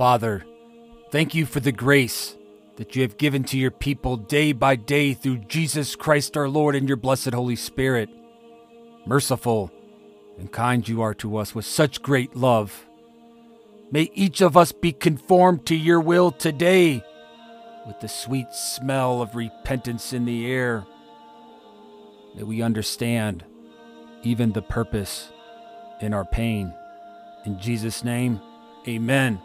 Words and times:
Father, 0.00 0.46
thank 1.10 1.34
you 1.34 1.44
for 1.44 1.60
the 1.60 1.72
grace 1.72 2.34
that 2.76 2.96
you 2.96 3.02
have 3.02 3.18
given 3.18 3.44
to 3.44 3.58
your 3.58 3.70
people 3.70 4.16
day 4.16 4.52
by 4.52 4.74
day 4.74 5.12
through 5.12 5.36
Jesus 5.40 5.94
Christ 5.94 6.38
our 6.38 6.48
Lord 6.48 6.74
and 6.74 6.88
your 6.88 6.96
blessed 6.96 7.34
Holy 7.34 7.54
Spirit. 7.54 8.08
Merciful 9.04 9.70
and 10.38 10.50
kind 10.50 10.88
you 10.88 11.02
are 11.02 11.12
to 11.16 11.36
us 11.36 11.54
with 11.54 11.66
such 11.66 12.00
great 12.00 12.34
love. 12.34 12.86
May 13.92 14.10
each 14.14 14.40
of 14.40 14.56
us 14.56 14.72
be 14.72 14.92
conformed 14.92 15.66
to 15.66 15.76
your 15.76 16.00
will 16.00 16.32
today 16.32 17.04
with 17.86 18.00
the 18.00 18.08
sweet 18.08 18.50
smell 18.54 19.20
of 19.20 19.36
repentance 19.36 20.14
in 20.14 20.24
the 20.24 20.50
air. 20.50 20.86
May 22.36 22.44
we 22.44 22.62
understand 22.62 23.44
even 24.22 24.52
the 24.52 24.62
purpose 24.62 25.30
in 26.00 26.14
our 26.14 26.24
pain. 26.24 26.72
In 27.44 27.58
Jesus' 27.60 28.02
name, 28.02 28.40
amen. 28.88 29.42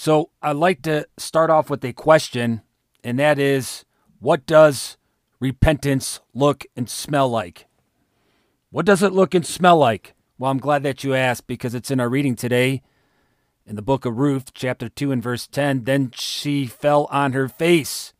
So 0.00 0.30
I'd 0.40 0.54
like 0.54 0.82
to 0.82 1.08
start 1.16 1.50
off 1.50 1.68
with 1.68 1.84
a 1.84 1.92
question, 1.92 2.62
and 3.02 3.18
that 3.18 3.36
is 3.36 3.84
what 4.20 4.46
does 4.46 4.96
repentance 5.40 6.20
look 6.32 6.64
and 6.76 6.88
smell 6.88 7.28
like? 7.28 7.66
What 8.70 8.86
does 8.86 9.02
it 9.02 9.12
look 9.12 9.34
and 9.34 9.44
smell 9.44 9.76
like? 9.76 10.14
Well, 10.38 10.52
I'm 10.52 10.60
glad 10.60 10.84
that 10.84 11.02
you 11.02 11.16
asked 11.16 11.48
because 11.48 11.74
it's 11.74 11.90
in 11.90 11.98
our 11.98 12.08
reading 12.08 12.36
today 12.36 12.80
in 13.66 13.74
the 13.74 13.82
book 13.82 14.04
of 14.04 14.18
Ruth, 14.18 14.54
chapter 14.54 14.88
2 14.88 15.10
and 15.10 15.20
verse 15.20 15.48
10. 15.48 15.82
Then 15.82 16.12
she 16.14 16.66
fell 16.66 17.08
on 17.10 17.32
her 17.32 17.48
face 17.48 18.14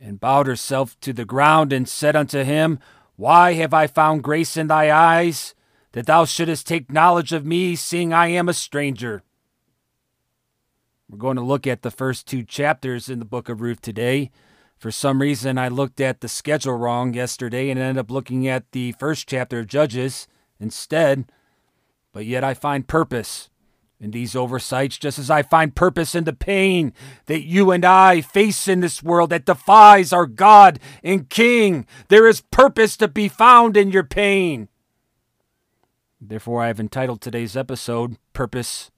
and 0.00 0.18
bowed 0.18 0.46
herself 0.46 0.98
to 1.00 1.12
the 1.12 1.26
ground 1.26 1.74
and 1.74 1.86
said 1.86 2.16
unto 2.16 2.42
him, 2.42 2.78
Why 3.16 3.52
have 3.52 3.74
I 3.74 3.86
found 3.86 4.24
grace 4.24 4.56
in 4.56 4.68
thy 4.68 4.90
eyes, 4.90 5.54
that 5.92 6.06
thou 6.06 6.24
shouldest 6.24 6.66
take 6.66 6.90
knowledge 6.90 7.34
of 7.34 7.44
me, 7.44 7.76
seeing 7.76 8.14
I 8.14 8.28
am 8.28 8.48
a 8.48 8.54
stranger? 8.54 9.22
We're 11.08 11.18
going 11.18 11.36
to 11.36 11.42
look 11.42 11.66
at 11.66 11.82
the 11.82 11.90
first 11.90 12.26
two 12.26 12.42
chapters 12.42 13.08
in 13.08 13.18
the 13.18 13.24
book 13.24 13.48
of 13.48 13.62
Ruth 13.62 13.80
today. 13.80 14.30
For 14.76 14.90
some 14.90 15.22
reason, 15.22 15.56
I 15.56 15.68
looked 15.68 16.00
at 16.00 16.20
the 16.20 16.28
schedule 16.28 16.74
wrong 16.74 17.14
yesterday 17.14 17.70
and 17.70 17.80
ended 17.80 17.98
up 17.98 18.10
looking 18.10 18.46
at 18.46 18.70
the 18.72 18.92
first 18.92 19.26
chapter 19.26 19.60
of 19.60 19.66
Judges 19.66 20.28
instead. 20.60 21.32
But 22.12 22.26
yet, 22.26 22.44
I 22.44 22.52
find 22.52 22.86
purpose 22.86 23.48
in 24.00 24.10
these 24.10 24.36
oversights, 24.36 24.98
just 24.98 25.18
as 25.18 25.30
I 25.30 25.42
find 25.42 25.74
purpose 25.74 26.14
in 26.14 26.24
the 26.24 26.32
pain 26.32 26.92
that 27.26 27.42
you 27.42 27.70
and 27.70 27.84
I 27.84 28.20
face 28.20 28.68
in 28.68 28.80
this 28.80 29.02
world 29.02 29.30
that 29.30 29.46
defies 29.46 30.12
our 30.12 30.26
God 30.26 30.78
and 31.02 31.28
King. 31.28 31.86
There 32.08 32.28
is 32.28 32.42
purpose 32.42 32.96
to 32.98 33.08
be 33.08 33.28
found 33.28 33.76
in 33.76 33.90
your 33.90 34.04
pain. 34.04 34.68
Therefore, 36.20 36.62
I 36.62 36.68
have 36.68 36.80
entitled 36.80 37.20
today's 37.20 37.56
episode 37.56 38.18
Purpose 38.32 38.90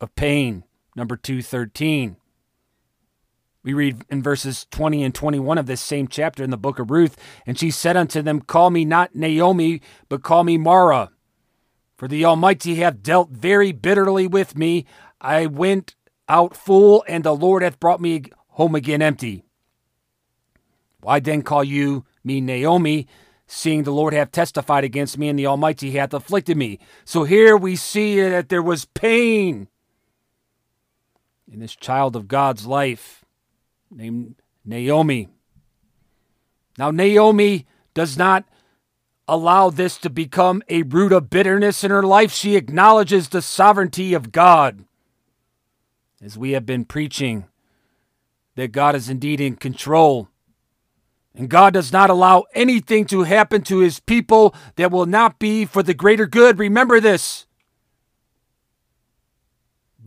of 0.00 0.14
Pain, 0.16 0.64
number 1.00 1.16
213. 1.16 2.16
We 3.62 3.72
read 3.72 4.04
in 4.10 4.22
verses 4.22 4.66
20 4.70 5.02
and 5.02 5.14
21 5.14 5.56
of 5.56 5.64
this 5.64 5.80
same 5.80 6.06
chapter 6.06 6.44
in 6.44 6.50
the 6.50 6.58
book 6.58 6.78
of 6.78 6.90
Ruth, 6.90 7.16
and 7.46 7.58
she 7.58 7.70
said 7.70 7.96
unto 7.96 8.20
them, 8.22 8.42
Call 8.42 8.68
me 8.70 8.84
not 8.84 9.14
Naomi, 9.14 9.80
but 10.10 10.22
call 10.22 10.44
me 10.44 10.58
Mara. 10.58 11.10
For 11.96 12.06
the 12.06 12.24
Almighty 12.24 12.76
hath 12.76 13.02
dealt 13.02 13.30
very 13.30 13.72
bitterly 13.72 14.26
with 14.26 14.56
me. 14.56 14.84
I 15.20 15.46
went 15.46 15.94
out 16.28 16.54
full, 16.54 17.02
and 17.08 17.24
the 17.24 17.34
Lord 17.34 17.62
hath 17.62 17.80
brought 17.80 18.00
me 18.00 18.24
home 18.48 18.74
again 18.74 19.00
empty. 19.00 19.44
Why 21.00 21.18
then 21.18 21.42
call 21.42 21.64
you 21.64 22.04
me 22.22 22.42
Naomi, 22.42 23.06
seeing 23.46 23.84
the 23.84 23.90
Lord 23.90 24.12
hath 24.12 24.32
testified 24.32 24.84
against 24.84 25.16
me, 25.16 25.30
and 25.30 25.38
the 25.38 25.46
Almighty 25.46 25.92
hath 25.92 26.12
afflicted 26.12 26.58
me? 26.58 26.78
So 27.06 27.24
here 27.24 27.56
we 27.56 27.74
see 27.76 28.20
that 28.20 28.50
there 28.50 28.62
was 28.62 28.84
pain 28.84 29.68
in 31.52 31.58
this 31.58 31.74
child 31.74 32.14
of 32.14 32.28
God's 32.28 32.66
life 32.66 33.24
named 33.90 34.36
Naomi. 34.64 35.28
Now, 36.78 36.90
Naomi 36.90 37.66
does 37.92 38.16
not 38.16 38.44
allow 39.26 39.70
this 39.70 39.96
to 39.98 40.10
become 40.10 40.62
a 40.68 40.82
root 40.82 41.12
of 41.12 41.30
bitterness 41.30 41.84
in 41.84 41.90
her 41.90 42.02
life. 42.02 42.32
She 42.32 42.56
acknowledges 42.56 43.28
the 43.28 43.42
sovereignty 43.42 44.14
of 44.14 44.32
God. 44.32 44.84
As 46.22 46.36
we 46.36 46.52
have 46.52 46.66
been 46.66 46.84
preaching, 46.84 47.46
that 48.56 48.72
God 48.72 48.94
is 48.94 49.08
indeed 49.08 49.40
in 49.40 49.56
control. 49.56 50.28
And 51.34 51.48
God 51.48 51.72
does 51.72 51.92
not 51.92 52.10
allow 52.10 52.44
anything 52.54 53.06
to 53.06 53.22
happen 53.22 53.62
to 53.62 53.78
his 53.78 54.00
people 54.00 54.54
that 54.76 54.90
will 54.90 55.06
not 55.06 55.38
be 55.38 55.64
for 55.64 55.82
the 55.82 55.94
greater 55.94 56.26
good. 56.26 56.58
Remember 56.58 57.00
this. 57.00 57.46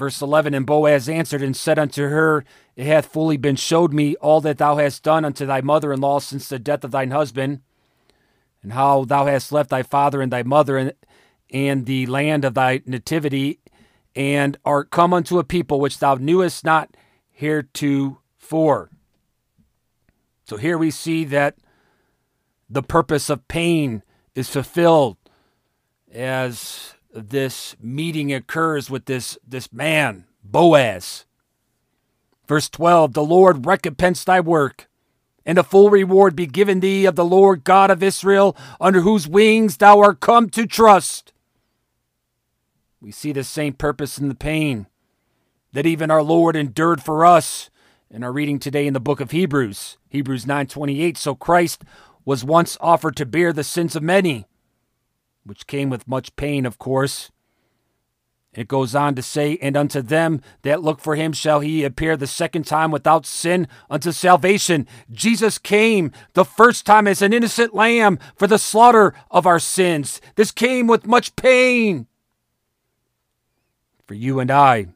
Verse 0.03 0.21
11 0.21 0.53
And 0.53 0.65
Boaz 0.65 1.07
answered 1.07 1.41
and 1.41 1.55
said 1.55 1.79
unto 1.79 2.09
her, 2.09 2.43
It 2.75 2.85
hath 2.85 3.05
fully 3.05 3.37
been 3.37 3.55
showed 3.55 3.93
me 3.93 4.17
all 4.17 4.41
that 4.41 4.57
thou 4.57 4.75
hast 4.75 5.01
done 5.01 5.23
unto 5.23 5.45
thy 5.45 5.61
mother 5.61 5.93
in 5.93 6.01
law 6.01 6.19
since 6.19 6.49
the 6.49 6.59
death 6.59 6.83
of 6.83 6.91
thine 6.91 7.11
husband 7.11 7.61
and 8.61 8.73
how 8.73 9.05
thou 9.05 9.27
hast 9.27 9.53
left 9.53 9.69
thy 9.69 9.81
father 9.81 10.21
and 10.21 10.29
thy 10.29 10.43
mother 10.43 10.77
and, 10.77 10.91
and 11.53 11.85
the 11.85 12.05
land 12.07 12.43
of 12.43 12.53
thy 12.53 12.81
nativity, 12.85 13.61
and 14.13 14.57
art 14.65 14.91
come 14.91 15.13
unto 15.13 15.39
a 15.39 15.43
people 15.45 15.79
which 15.79 15.99
thou 15.99 16.15
knewest 16.15 16.65
not 16.65 16.89
heretofore. 17.31 18.89
So 20.43 20.57
here 20.57 20.77
we 20.77 20.91
see 20.91 21.23
that 21.23 21.55
the 22.69 22.83
purpose 22.83 23.29
of 23.29 23.47
pain 23.47 24.03
is 24.35 24.49
fulfilled 24.49 25.15
as 26.11 26.93
this 27.13 27.75
meeting 27.79 28.33
occurs 28.33 28.89
with 28.89 29.05
this, 29.05 29.37
this 29.47 29.71
man, 29.71 30.25
Boaz. 30.43 31.25
Verse 32.47 32.69
12 32.69 33.13
The 33.13 33.23
Lord 33.23 33.65
recompense 33.65 34.23
thy 34.23 34.39
work 34.39 34.87
and 35.45 35.57
a 35.57 35.63
full 35.63 35.89
reward 35.89 36.35
be 36.35 36.45
given 36.45 36.79
thee 36.79 37.05
of 37.05 37.15
the 37.15 37.25
Lord 37.25 37.63
God 37.63 37.91
of 37.91 38.01
Israel, 38.01 38.55
under 38.79 39.01
whose 39.01 39.27
wings 39.27 39.77
thou 39.77 39.99
art 39.99 40.19
come 40.19 40.49
to 40.51 40.65
trust. 40.65 41.33
We 43.01 43.11
see 43.11 43.33
the 43.33 43.43
same 43.43 43.73
purpose 43.73 44.17
in 44.17 44.29
the 44.29 44.35
pain 44.35 44.87
that 45.73 45.85
even 45.85 46.09
our 46.09 46.23
Lord 46.23 46.55
endured 46.55 47.03
for 47.03 47.25
us 47.25 47.69
in 48.09 48.23
our 48.23 48.31
reading 48.31 48.59
today 48.59 48.87
in 48.87 48.93
the 48.93 48.99
book 48.99 49.19
of 49.19 49.31
Hebrews, 49.31 49.97
Hebrews 50.07 50.45
9:28. 50.45 51.17
So 51.17 51.35
Christ 51.35 51.83
was 52.23 52.45
once 52.45 52.77
offered 52.79 53.17
to 53.17 53.25
bear 53.25 53.51
the 53.51 53.63
sins 53.63 53.95
of 53.95 54.03
many, 54.03 54.45
which 55.45 55.67
came 55.67 55.89
with 55.89 56.07
much 56.07 56.35
pain, 56.35 56.65
of 56.65 56.77
course. 56.77 57.31
It 58.53 58.67
goes 58.67 58.93
on 58.93 59.15
to 59.15 59.21
say, 59.21 59.57
And 59.61 59.75
unto 59.75 60.01
them 60.01 60.41
that 60.61 60.83
look 60.83 60.99
for 60.99 61.15
him 61.15 61.33
shall 61.33 61.59
he 61.61 61.83
appear 61.83 62.15
the 62.15 62.27
second 62.27 62.67
time 62.67 62.91
without 62.91 63.25
sin 63.25 63.67
unto 63.89 64.11
salvation. 64.11 64.87
Jesus 65.11 65.57
came 65.57 66.11
the 66.33 66.45
first 66.45 66.85
time 66.85 67.07
as 67.07 67.21
an 67.21 67.33
innocent 67.33 67.73
lamb 67.73 68.19
for 68.35 68.45
the 68.45 68.59
slaughter 68.59 69.13
of 69.31 69.47
our 69.47 69.59
sins. 69.59 70.21
This 70.35 70.51
came 70.51 70.85
with 70.85 71.07
much 71.07 71.35
pain 71.35 72.07
for 74.05 74.13
you 74.13 74.39
and 74.39 74.51
I. 74.51 74.87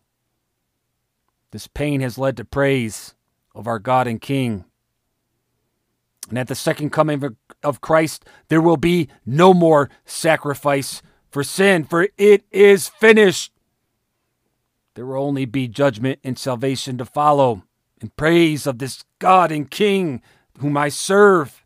This 1.52 1.68
pain 1.68 2.02
has 2.02 2.18
led 2.18 2.38
to 2.38 2.46
praise 2.46 3.16
of 3.56 3.66
our 3.66 3.80
God 3.80 4.06
and 4.06 4.22
King. 4.22 4.66
And 6.30 6.38
at 6.38 6.48
the 6.48 6.56
second 6.56 6.92
coming 6.92 7.36
of 7.64 7.82
Christ, 7.82 8.26
there 8.50 8.62
will 8.62 8.78
be 8.78 9.10
no 9.26 9.54
more 9.54 9.90
sacrifice 10.06 11.02
for 11.30 11.44
sin, 11.44 11.84
for 11.84 12.08
it 12.18 12.44
is 12.52 12.88
finished. 12.88 13.52
There 14.96 15.06
will 15.06 15.22
only 15.22 15.46
be 15.46 15.68
judgment 15.68 16.20
and 16.24 16.38
salvation 16.38 16.98
to 16.98 17.06
follow, 17.06 17.64
in 18.02 18.10
praise 18.16 18.66
of 18.66 18.80
this 18.80 19.04
God 19.20 19.52
and 19.52 19.70
King 19.70 20.22
whom 20.60 20.78
I 20.78 20.90
serve. 20.90 21.64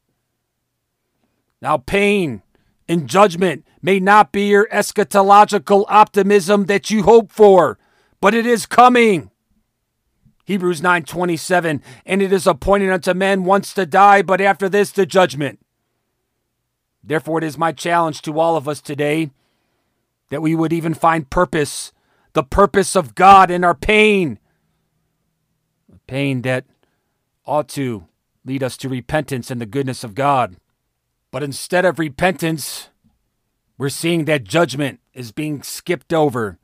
Now, 1.62 1.78
pain 1.78 2.42
and 2.88 3.08
judgment 3.08 3.66
may 3.82 4.00
not 4.00 4.32
be 4.32 4.48
your 4.48 4.68
eschatological 4.70 5.86
optimism 5.88 6.66
that 6.66 6.90
you 6.90 7.04
hope 7.04 7.32
for, 7.32 7.78
but 8.20 8.34
it 8.34 8.46
is 8.46 8.66
coming. 8.66 9.32
Hebrews 10.46 10.82
9:27 10.82 11.82
and 12.06 12.22
it 12.22 12.34
is 12.34 12.48
appointed 12.48 12.90
unto 12.90 13.14
men 13.14 13.46
once 13.46 13.74
to 13.74 13.86
die 13.86 14.22
but 14.22 14.42
after 14.42 14.68
this 14.68 14.92
the 14.92 15.06
judgment. 15.06 15.60
Therefore 17.04 17.40
it 17.40 17.44
is 17.44 17.58
my 17.58 17.72
challenge 17.72 18.22
to 18.24 18.40
all 18.40 18.56
of 18.56 18.68
us 18.68 18.82
today 18.82 19.32
that 20.30 20.42
we 20.42 20.56
would 20.56 20.74
even 20.74 20.94
find 20.94 21.30
purpose, 21.30 21.92
the 22.34 22.44
purpose 22.44 22.96
of 22.96 23.16
God 23.16 23.52
in 23.52 23.64
our 23.64 23.76
pain. 23.76 24.40
A 25.94 25.98
pain 26.08 26.42
that 26.44 26.66
ought 27.46 27.68
to 27.70 28.08
lead 28.46 28.64
us 28.64 28.78
to 28.78 28.90
repentance 28.90 29.52
and 29.52 29.60
the 29.60 29.66
goodness 29.66 30.04
of 30.04 30.16
God. 30.16 30.56
But 31.32 31.44
instead 31.44 31.86
of 31.86 32.00
repentance, 32.00 32.90
we're 33.78 33.90
seeing 33.90 34.26
that 34.26 34.44
judgment 34.44 35.00
is 35.14 35.32
being 35.32 35.64
skipped 35.64 36.14
over. 36.14 36.58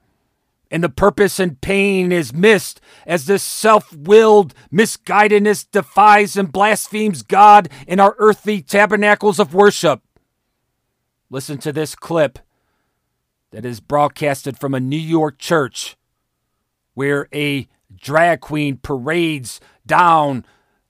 And 0.69 0.83
the 0.83 0.89
purpose 0.89 1.39
and 1.39 1.59
pain 1.61 2.11
is 2.11 2.33
missed 2.33 2.81
as 3.05 3.25
this 3.25 3.43
self 3.43 3.93
willed 3.95 4.53
misguidedness 4.71 5.65
defies 5.71 6.35
and 6.35 6.51
blasphemes 6.51 7.23
God 7.23 7.69
in 7.87 7.99
our 7.99 8.15
earthly 8.19 8.61
tabernacles 8.61 9.39
of 9.39 9.53
worship. 9.53 10.01
Listen 11.29 11.57
to 11.59 11.73
this 11.73 11.95
clip 11.95 12.39
that 13.51 13.65
is 13.65 13.79
broadcasted 13.79 14.57
from 14.57 14.73
a 14.73 14.79
New 14.79 14.95
York 14.95 15.37
church 15.37 15.97
where 16.93 17.27
a 17.33 17.67
drag 17.95 18.41
queen 18.41 18.77
parades 18.77 19.59
down 19.85 20.45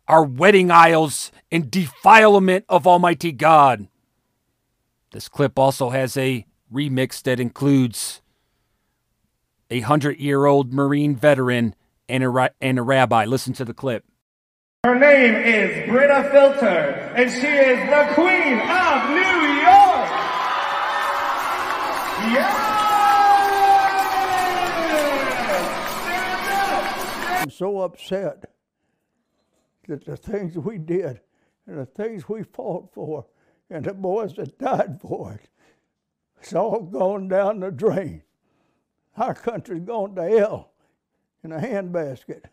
our 0.07 0.23
wedding 0.23 0.71
aisles 0.71 1.31
in 1.51 1.69
defilement 1.69 2.65
of 2.69 2.87
Almighty 2.87 3.31
God. 3.31 3.87
This 5.11 5.27
clip 5.27 5.57
also 5.57 5.89
has 5.89 6.15
a 6.17 6.45
remix 6.71 7.21
that 7.23 7.39
includes 7.39 8.21
a 9.69 9.81
hundred 9.81 10.19
year 10.19 10.45
old 10.45 10.73
Marine 10.73 11.15
veteran 11.15 11.75
and 12.07 12.23
a, 12.23 12.51
and 12.61 12.79
a 12.79 12.81
rabbi. 12.81 13.25
Listen 13.25 13.53
to 13.53 13.65
the 13.65 13.73
clip. 13.73 14.05
Her 14.83 14.97
name 14.97 15.35
is 15.35 15.89
Brita 15.89 16.29
Filter, 16.31 17.11
and 17.15 17.29
she 17.29 17.47
is 17.47 17.79
the 17.89 18.13
Queen 18.13 18.59
of 18.59 19.09
New 19.09 19.61
York. 19.61 19.86
Yeah! 22.19 22.77
I'm 27.41 27.51
so 27.51 27.81
upset 27.81 28.51
that 29.87 30.03
the 30.05 30.17
things 30.17 30.57
we 30.57 30.79
did 30.79 31.21
and 31.67 31.77
the 31.77 31.85
things 31.85 32.27
we 32.27 32.43
fought 32.43 32.91
for 32.93 33.25
and 33.69 33.85
the 33.85 33.93
boys 33.93 34.33
that 34.35 34.57
died 34.57 34.99
for 34.99 35.33
it, 35.33 35.47
it's 36.41 36.53
all 36.53 36.81
gone 36.81 37.27
down 37.27 37.59
the 37.59 37.69
drain. 37.71 38.23
Our 39.15 39.35
country's 39.35 39.83
gone 39.83 40.15
to 40.15 40.23
hell 40.23 40.71
in 41.43 41.51
a 41.51 41.59
handbasket. 41.59 42.45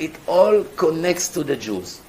It 0.03 0.11
all 0.27 0.63
connects 0.75 1.29
to 1.29 1.43
the 1.43 1.55
Jews. 1.55 2.01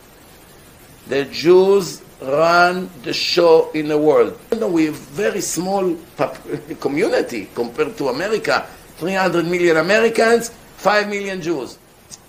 The 1.07 1.27
Jews 1.27 2.01
run 2.25 2.91
the 3.03 3.13
show 3.13 3.71
in 3.73 3.89
the 3.89 3.99
world. 3.99 4.39
You 4.53 4.61
know, 4.61 4.69
we 4.69 4.87
have 4.87 4.97
very 4.97 5.41
small 5.41 5.97
community 6.81 7.49
compared 7.55 7.97
to 7.99 8.09
America. 8.09 8.67
300 8.97 9.47
million 9.47 9.77
Americans, 9.79 10.51
5 10.77 11.09
million 11.09 11.41
Jews. 11.43 11.79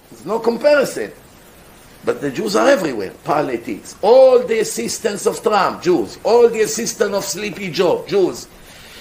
There's 0.10 0.26
no 0.26 0.40
comparison. 0.40 1.12
But 2.04 2.22
the 2.22 2.32
Jews 2.32 2.56
are 2.56 2.68
everywhere. 2.68 3.12
Politics. 3.24 3.96
All 4.02 4.40
the 4.46 4.60
assistants 4.60 5.26
of 5.26 5.42
Trump, 5.42 5.82
Jews. 5.82 6.20
All 6.24 6.50
the 6.50 6.62
assistants 6.62 7.16
of 7.16 7.24
Sleepy 7.24 7.72
Joe, 7.72 8.06
Jews. 8.08 8.48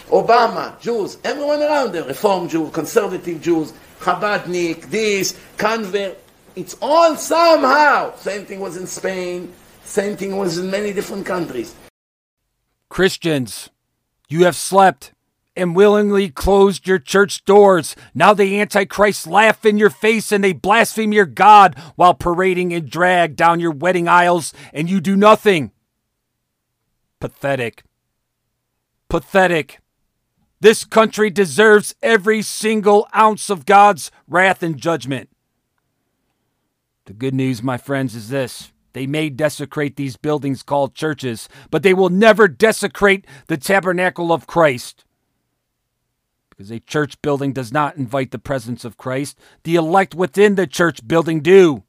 Obama, 0.09 0.79
Jews, 0.81 1.19
everyone 1.25 1.63
around 1.63 1.93
them, 1.93 2.07
Reform 2.07 2.49
Jews, 2.49 2.71
conservative 2.73 3.41
Jews, 3.41 3.73
Chabadnik, 4.01 4.91
this, 4.91 5.39
convert. 5.57 6.19
It's 6.55 6.77
all 6.81 7.17
somehow. 7.17 8.15
Same 8.17 8.45
thing 8.45 8.61
was 8.61 8.77
in 8.77 8.87
Spain. 8.87 9.53
Same 9.85 10.17
thing 10.17 10.37
was 10.37 10.59
in 10.59 10.71
many 10.71 10.93
different 10.93 11.27
countries. 11.27 11.75
Christians, 12.89 13.71
you 14.29 14.45
have 14.45 14.57
slept 14.57 15.13
and 15.57 15.77
willingly 15.77 16.29
closed 16.29 16.87
your 16.87 16.99
church 16.99 17.45
doors. 17.45 17.95
Now 18.15 18.35
the 18.35 18.61
Antichrist 18.61 19.27
laugh 19.27 19.65
in 19.65 19.79
your 19.79 19.91
face 19.91 20.33
and 20.33 20.43
they 20.43 20.53
blaspheme 20.53 21.13
your 21.13 21.27
God 21.27 21.79
while 21.97 22.15
parading 22.15 22.73
in 22.73 22.89
drag 22.89 23.37
down 23.37 23.61
your 23.61 23.71
wedding 23.71 24.09
aisles, 24.09 24.53
and 24.73 24.91
you 24.91 25.01
do 25.01 25.17
nothing. 25.17 25.71
Pathetic. 27.21 27.85
Pathetic. 29.09 29.81
This 30.61 30.85
country 30.85 31.31
deserves 31.31 31.95
every 32.03 32.43
single 32.43 33.07
ounce 33.15 33.51
of 33.51 33.67
God's 33.67 34.11
wrath 34.27 34.63
and 34.63 34.77
judgment. 34.77 35.29
The 37.05 37.13
good 37.13 37.35
news, 37.35 37.63
my 37.63 37.77
friends, 37.77 38.15
is 38.15 38.31
this. 38.31 38.73
They 38.95 39.07
may 39.07 39.29
desecrate 39.29 39.97
these 39.97 40.17
buildings 40.17 40.63
called 40.63 40.95
churches, 40.95 41.49
but 41.71 41.83
they 41.83 41.93
will 41.93 42.09
never 42.09 42.49
desecrate 42.49 43.27
the 43.49 43.57
tabernacle 43.57 44.33
of 44.33 44.47
Christ. 44.47 45.05
Because 46.49 46.71
a 46.71 46.79
church 46.79 47.21
building 47.21 47.53
does 47.53 47.73
not 47.73 47.97
invite 47.97 48.31
the 48.31 48.39
presence 48.39 48.85
of 48.85 48.97
Christ. 48.97 49.37
The 49.65 49.75
elect 49.75 50.15
within 50.15 50.55
the 50.55 50.69
church 50.69 51.07
building 51.07 51.41
do. 51.41 51.83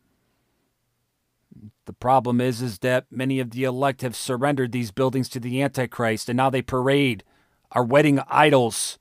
The 1.85 1.93
problem 1.93 2.41
is 2.41 2.63
is 2.63 2.79
that 2.79 3.05
many 3.11 3.39
of 3.39 3.51
the 3.51 3.63
elect 3.63 4.01
have 4.01 4.15
surrendered 4.15 4.71
these 4.71 4.89
buildings 4.89 5.29
to 5.29 5.39
the 5.39 5.61
antichrist 5.61 6.27
and 6.27 6.37
now 6.37 6.49
they 6.49 6.63
parade 6.63 7.23
our 7.71 7.83
wedding 7.83 8.19
idols 8.27 8.97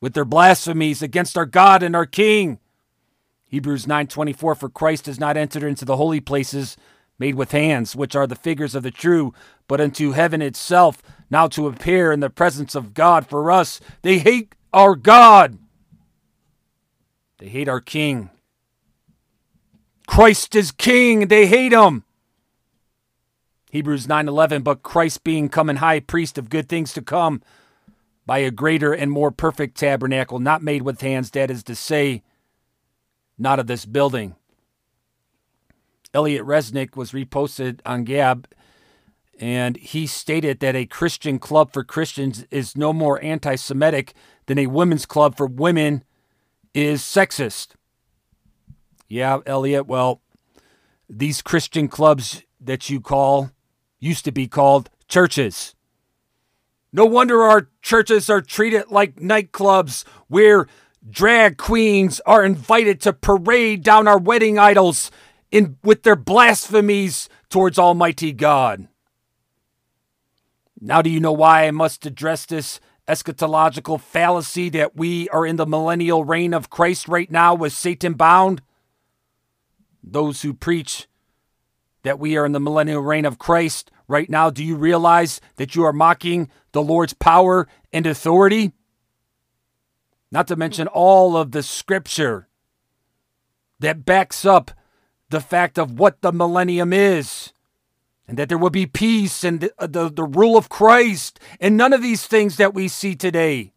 with 0.00 0.14
their 0.14 0.24
blasphemies 0.24 1.00
against 1.00 1.38
our 1.38 1.46
God 1.46 1.84
and 1.84 1.94
our 1.94 2.06
King. 2.06 2.58
Hebrews 3.44 3.86
9:24 3.86 4.56
for 4.56 4.68
Christ 4.68 5.06
has 5.06 5.20
not 5.20 5.36
entered 5.36 5.62
into 5.62 5.84
the 5.84 5.96
holy 5.96 6.20
places 6.20 6.76
made 7.22 7.36
with 7.36 7.52
hands 7.52 7.94
which 7.94 8.16
are 8.16 8.26
the 8.26 8.34
figures 8.34 8.74
of 8.74 8.82
the 8.82 8.90
true. 8.90 9.32
But 9.68 9.80
unto 9.80 10.10
heaven 10.10 10.42
itself 10.42 11.00
now 11.30 11.46
to 11.48 11.68
appear 11.68 12.10
in 12.10 12.18
the 12.18 12.28
presence 12.28 12.74
of 12.74 12.94
God 12.94 13.28
for 13.28 13.52
us 13.52 13.80
they 14.02 14.18
hate 14.18 14.56
our 14.72 14.96
God. 14.96 15.56
They 17.38 17.46
hate 17.46 17.68
our 17.68 17.80
king. 17.80 18.30
Christ 20.08 20.56
is 20.56 20.72
king. 20.72 21.28
They 21.28 21.46
hate 21.46 21.72
him. 21.72 22.02
Hebrews 23.70 24.08
9:11 24.08 24.64
but 24.64 24.82
Christ 24.82 25.22
being 25.22 25.48
come 25.48 25.70
and 25.70 25.78
high 25.78 26.00
priest 26.00 26.38
of 26.38 26.50
good 26.50 26.68
things 26.68 26.92
to 26.94 27.02
come 27.02 27.40
by 28.26 28.38
a 28.38 28.50
greater 28.50 28.92
and 28.92 29.12
more 29.12 29.30
perfect 29.30 29.76
tabernacle, 29.76 30.40
not 30.40 30.60
made 30.60 30.82
with 30.82 31.00
hands, 31.00 31.30
that 31.30 31.52
is 31.52 31.62
to 31.64 31.76
say, 31.76 32.24
not 33.38 33.60
of 33.60 33.68
this 33.68 33.86
building. 33.86 34.34
Elliot 36.14 36.44
Resnick 36.44 36.96
was 36.96 37.12
reposted 37.12 37.80
on 37.86 38.04
Gab, 38.04 38.48
and 39.40 39.76
he 39.76 40.06
stated 40.06 40.60
that 40.60 40.76
a 40.76 40.86
Christian 40.86 41.38
club 41.38 41.72
for 41.72 41.84
Christians 41.84 42.46
is 42.50 42.76
no 42.76 42.92
more 42.92 43.22
anti 43.22 43.56
Semitic 43.56 44.14
than 44.46 44.58
a 44.58 44.66
women's 44.66 45.06
club 45.06 45.36
for 45.36 45.46
women 45.46 46.04
is 46.74 47.02
sexist. 47.02 47.68
Yeah, 49.08 49.40
Elliot, 49.46 49.86
well, 49.86 50.20
these 51.08 51.42
Christian 51.42 51.88
clubs 51.88 52.42
that 52.60 52.88
you 52.88 53.00
call 53.00 53.50
used 54.00 54.24
to 54.24 54.32
be 54.32 54.48
called 54.48 54.90
churches. 55.08 55.74
No 56.92 57.04
wonder 57.04 57.42
our 57.42 57.68
churches 57.80 58.28
are 58.28 58.40
treated 58.40 58.90
like 58.90 59.16
nightclubs 59.16 60.04
where 60.28 60.66
drag 61.08 61.56
queens 61.56 62.20
are 62.26 62.44
invited 62.44 63.00
to 63.00 63.12
parade 63.12 63.82
down 63.82 64.06
our 64.06 64.18
wedding 64.18 64.58
idols 64.58 65.10
in 65.52 65.76
with 65.84 66.02
their 66.02 66.16
blasphemies 66.16 67.28
towards 67.50 67.78
Almighty 67.78 68.32
God. 68.32 68.88
Now 70.80 71.02
do 71.02 71.10
you 71.10 71.20
know 71.20 71.32
why 71.32 71.66
I 71.66 71.70
must 71.70 72.04
address 72.06 72.46
this 72.46 72.80
eschatological 73.06 74.00
fallacy 74.00 74.70
that 74.70 74.96
we 74.96 75.28
are 75.28 75.46
in 75.46 75.56
the 75.56 75.66
millennial 75.66 76.24
reign 76.24 76.54
of 76.54 76.70
Christ 76.70 77.06
right 77.06 77.30
now 77.30 77.54
with 77.54 77.72
Satan 77.72 78.14
bound? 78.14 78.62
Those 80.02 80.42
who 80.42 80.54
preach 80.54 81.06
that 82.02 82.18
we 82.18 82.36
are 82.36 82.46
in 82.46 82.52
the 82.52 82.58
millennial 82.58 83.02
reign 83.02 83.24
of 83.24 83.38
Christ 83.38 83.92
right 84.08 84.28
now, 84.28 84.50
do 84.50 84.64
you 84.64 84.74
realize 84.74 85.40
that 85.56 85.76
you 85.76 85.84
are 85.84 85.92
mocking 85.92 86.50
the 86.72 86.82
Lord's 86.82 87.12
power 87.12 87.68
and 87.92 88.06
authority? 88.06 88.72
Not 90.32 90.48
to 90.48 90.56
mention 90.56 90.88
all 90.88 91.36
of 91.36 91.52
the 91.52 91.62
scripture 91.62 92.48
that 93.78 94.04
backs 94.04 94.44
up 94.44 94.72
the 95.32 95.40
fact 95.40 95.78
of 95.78 95.98
what 95.98 96.20
the 96.20 96.30
millennium 96.30 96.92
is 96.92 97.52
and 98.28 98.38
that 98.38 98.48
there 98.48 98.58
will 98.58 98.70
be 98.70 98.86
peace 98.86 99.42
and 99.42 99.60
the, 99.60 99.72
uh, 99.78 99.86
the, 99.86 100.08
the, 100.08 100.24
rule 100.24 100.56
of 100.56 100.68
Christ 100.68 101.40
and 101.60 101.76
none 101.76 101.92
of 101.92 102.02
these 102.02 102.26
things 102.26 102.56
that 102.56 102.72
we 102.72 102.86
see 102.86 103.16
today. 103.16 103.72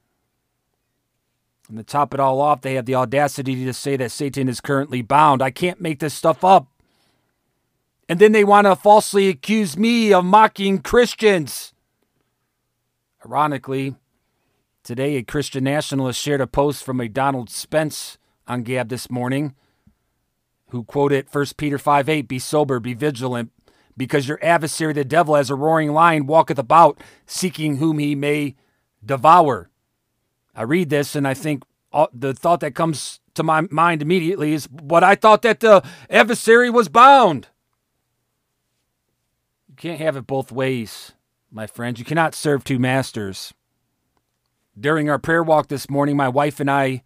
And 1.67 1.77
to 1.77 1.83
top 1.83 2.13
it 2.13 2.19
all 2.19 2.39
off, 2.41 2.61
they 2.61 2.75
have 2.75 2.85
the 2.85 2.95
audacity 2.95 3.65
to 3.65 3.73
say 3.73 3.97
that 3.97 4.11
Satan 4.11 4.47
is 4.47 4.61
currently 4.61 5.01
bound. 5.01 5.41
I 5.41 5.49
can't 5.49 5.81
make 5.81 5.99
this 5.99 6.13
stuff 6.13 6.43
up. 6.43 6.67
And 8.07 8.19
then 8.19 8.33
they 8.33 8.43
want 8.43 8.67
to 8.67 8.75
falsely 8.75 9.29
accuse 9.29 9.75
me 9.75 10.13
of 10.13 10.23
mocking 10.23 10.79
Christians. 10.79 11.73
Ironically, 13.25 13.95
today 14.83 15.15
a 15.15 15.23
Christian 15.23 15.63
nationalist 15.63 16.21
shared 16.21 16.41
a 16.41 16.45
post 16.45 16.83
from 16.83 17.01
a 17.01 17.09
Donald 17.09 17.49
Spence 17.49 18.19
on 18.47 18.61
Gab 18.61 18.89
this 18.89 19.09
morning 19.09 19.55
who 20.69 20.83
quoted 20.83 21.27
1 21.31 21.45
Peter 21.57 21.77
5 21.77 22.09
8, 22.09 22.27
Be 22.27 22.39
sober, 22.39 22.79
be 22.79 22.93
vigilant, 22.93 23.51
because 23.97 24.27
your 24.27 24.39
adversary 24.43 24.93
the 24.93 25.05
devil 25.05 25.35
as 25.35 25.49
a 25.49 25.55
roaring 25.55 25.91
lion 25.91 26.27
walketh 26.27 26.59
about, 26.59 26.99
seeking 27.25 27.77
whom 27.77 27.99
he 27.99 28.15
may 28.15 28.55
devour. 29.03 29.69
I 30.55 30.63
read 30.63 30.89
this 30.89 31.15
and 31.15 31.27
I 31.27 31.33
think 31.33 31.63
uh, 31.91 32.07
the 32.13 32.33
thought 32.33 32.61
that 32.61 32.75
comes 32.75 33.19
to 33.35 33.43
my 33.43 33.61
mind 33.69 34.01
immediately 34.01 34.53
is 34.53 34.65
what 34.69 35.03
I 35.03 35.15
thought 35.15 35.41
that 35.43 35.59
the 35.59 35.83
adversary 36.09 36.69
was 36.69 36.87
bound. 36.87 37.47
You 39.67 39.75
can't 39.75 39.99
have 39.99 40.15
it 40.15 40.25
both 40.25 40.51
ways, 40.51 41.13
my 41.51 41.67
friends. 41.67 41.99
You 41.99 42.05
cannot 42.05 42.33
serve 42.33 42.63
two 42.63 42.79
masters. 42.79 43.53
During 44.77 45.09
our 45.09 45.19
prayer 45.19 45.43
walk 45.43 45.67
this 45.67 45.89
morning, 45.89 46.17
my 46.17 46.29
wife 46.29 46.59
and 46.59 46.71
I 46.71 47.03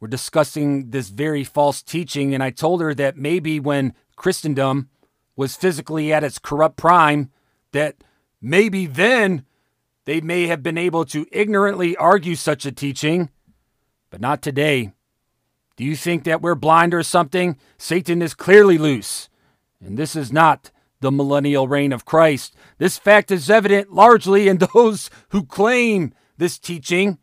were 0.00 0.08
discussing 0.08 0.90
this 0.90 1.10
very 1.10 1.44
false 1.44 1.82
teaching, 1.82 2.34
and 2.34 2.42
I 2.42 2.50
told 2.50 2.80
her 2.80 2.94
that 2.94 3.16
maybe 3.16 3.60
when 3.60 3.94
Christendom 4.16 4.88
was 5.36 5.56
physically 5.56 6.12
at 6.12 6.24
its 6.24 6.38
corrupt 6.38 6.76
prime, 6.76 7.30
that 7.72 7.96
maybe 8.40 8.86
then 8.86 9.44
they 10.06 10.20
may 10.20 10.46
have 10.46 10.62
been 10.62 10.78
able 10.78 11.04
to 11.06 11.26
ignorantly 11.30 11.96
argue 11.96 12.34
such 12.34 12.64
a 12.64 12.72
teaching, 12.72 13.28
but 14.10 14.20
not 14.20 14.42
today. 14.42 14.92
Do 15.76 15.84
you 15.84 15.96
think 15.96 16.24
that 16.24 16.42
we're 16.42 16.54
blind 16.54 16.94
or 16.94 17.02
something? 17.02 17.56
Satan 17.78 18.22
is 18.22 18.34
clearly 18.34 18.76
loose. 18.76 19.28
And 19.80 19.98
this 19.98 20.16
is 20.16 20.32
not 20.32 20.70
the 21.00 21.10
millennial 21.10 21.68
reign 21.68 21.92
of 21.92 22.04
Christ. 22.04 22.54
This 22.78 22.98
fact 22.98 23.30
is 23.30 23.48
evident 23.48 23.92
largely 23.92 24.48
in 24.48 24.58
those 24.74 25.10
who 25.30 25.44
claim 25.44 26.12
this 26.36 26.58
teaching 26.58 27.18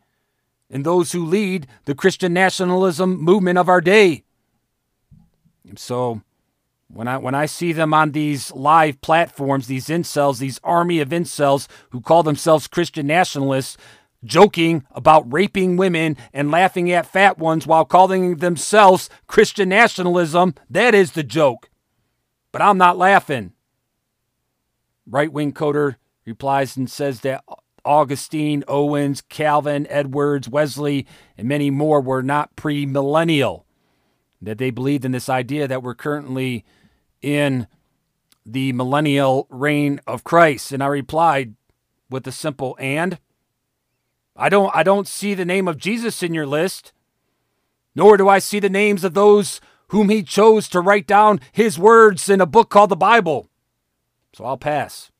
and 0.70 0.84
those 0.84 1.12
who 1.12 1.24
lead 1.24 1.66
the 1.84 1.94
Christian 1.94 2.32
nationalism 2.32 3.18
movement 3.18 3.58
of 3.58 3.68
our 3.68 3.80
day. 3.80 4.24
So 5.76 6.22
when 6.88 7.08
I 7.08 7.18
when 7.18 7.34
I 7.34 7.46
see 7.46 7.72
them 7.72 7.92
on 7.92 8.12
these 8.12 8.50
live 8.52 9.00
platforms, 9.00 9.66
these 9.66 9.88
incels, 9.88 10.38
these 10.38 10.60
army 10.64 11.00
of 11.00 11.10
incels 11.10 11.68
who 11.90 12.00
call 12.00 12.22
themselves 12.22 12.66
Christian 12.66 13.06
nationalists, 13.06 13.76
joking 14.24 14.84
about 14.92 15.30
raping 15.32 15.76
women 15.76 16.16
and 16.32 16.50
laughing 16.50 16.90
at 16.90 17.06
fat 17.06 17.38
ones 17.38 17.66
while 17.66 17.84
calling 17.84 18.36
themselves 18.36 19.10
Christian 19.26 19.68
nationalism, 19.68 20.54
that 20.70 20.94
is 20.94 21.12
the 21.12 21.22
joke. 21.22 21.68
But 22.52 22.62
I'm 22.62 22.78
not 22.78 22.96
laughing. 22.96 23.52
Right 25.06 25.32
wing 25.32 25.52
coder 25.52 25.96
replies 26.24 26.76
and 26.76 26.90
says 26.90 27.20
that 27.20 27.44
Augustine, 27.88 28.62
Owens, 28.68 29.22
Calvin, 29.22 29.86
Edwards, 29.88 30.46
Wesley, 30.46 31.06
and 31.38 31.48
many 31.48 31.70
more 31.70 32.02
were 32.02 32.22
not 32.22 32.54
premillennial. 32.54 33.64
That 34.42 34.58
they 34.58 34.70
believed 34.70 35.06
in 35.06 35.12
this 35.12 35.30
idea 35.30 35.66
that 35.66 35.82
we're 35.82 35.94
currently 35.94 36.66
in 37.22 37.66
the 38.44 38.74
millennial 38.74 39.46
reign 39.48 40.02
of 40.06 40.22
Christ. 40.22 40.70
And 40.70 40.82
I 40.82 40.86
replied 40.88 41.54
with 42.10 42.26
a 42.26 42.32
simple 42.32 42.76
and. 42.78 43.18
I 44.36 44.50
don't 44.50 44.70
I 44.76 44.82
don't 44.82 45.08
see 45.08 45.32
the 45.32 45.46
name 45.46 45.66
of 45.66 45.78
Jesus 45.78 46.22
in 46.22 46.34
your 46.34 46.46
list, 46.46 46.92
nor 47.94 48.16
do 48.18 48.28
I 48.28 48.38
see 48.38 48.60
the 48.60 48.68
names 48.68 49.02
of 49.02 49.14
those 49.14 49.60
whom 49.88 50.10
he 50.10 50.22
chose 50.22 50.68
to 50.68 50.80
write 50.80 51.06
down 51.06 51.40
his 51.52 51.78
words 51.78 52.28
in 52.28 52.40
a 52.40 52.46
book 52.46 52.68
called 52.68 52.90
the 52.90 52.96
Bible. 52.96 53.48
So 54.34 54.44
I'll 54.44 54.58
pass. 54.58 55.10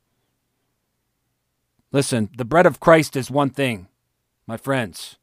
Listen, 1.91 2.29
the 2.37 2.45
bread 2.45 2.65
of 2.65 2.79
Christ 2.79 3.15
is 3.15 3.31
one 3.31 3.49
thing, 3.49 3.87
my 4.45 4.57
friends. 4.57 5.17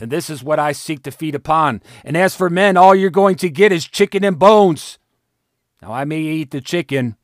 And 0.00 0.10
this 0.10 0.28
is 0.28 0.42
what 0.42 0.58
I 0.58 0.72
seek 0.72 1.02
to 1.04 1.10
feed 1.10 1.34
upon. 1.34 1.82
And 2.04 2.16
as 2.16 2.34
for 2.34 2.50
men, 2.50 2.76
all 2.76 2.94
you're 2.94 3.10
going 3.10 3.36
to 3.36 3.50
get 3.50 3.72
is 3.72 3.86
chicken 3.86 4.24
and 4.24 4.38
bones. 4.38 4.98
Now, 5.80 5.92
I 5.92 6.04
may 6.04 6.20
eat 6.20 6.50
the 6.50 6.60
chicken, 6.60 7.16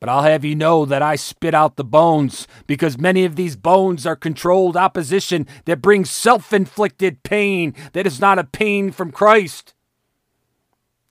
but 0.00 0.08
I'll 0.08 0.22
have 0.22 0.44
you 0.44 0.54
know 0.54 0.84
that 0.84 1.02
I 1.02 1.16
spit 1.16 1.54
out 1.54 1.76
the 1.76 1.84
bones 1.84 2.46
because 2.66 2.96
many 2.96 3.24
of 3.24 3.34
these 3.34 3.56
bones 3.56 4.06
are 4.06 4.16
controlled 4.16 4.76
opposition 4.76 5.46
that 5.64 5.82
brings 5.82 6.10
self 6.10 6.52
inflicted 6.52 7.24
pain 7.24 7.74
that 7.92 8.06
is 8.06 8.20
not 8.20 8.38
a 8.38 8.44
pain 8.44 8.92
from 8.92 9.10
Christ. 9.10 9.74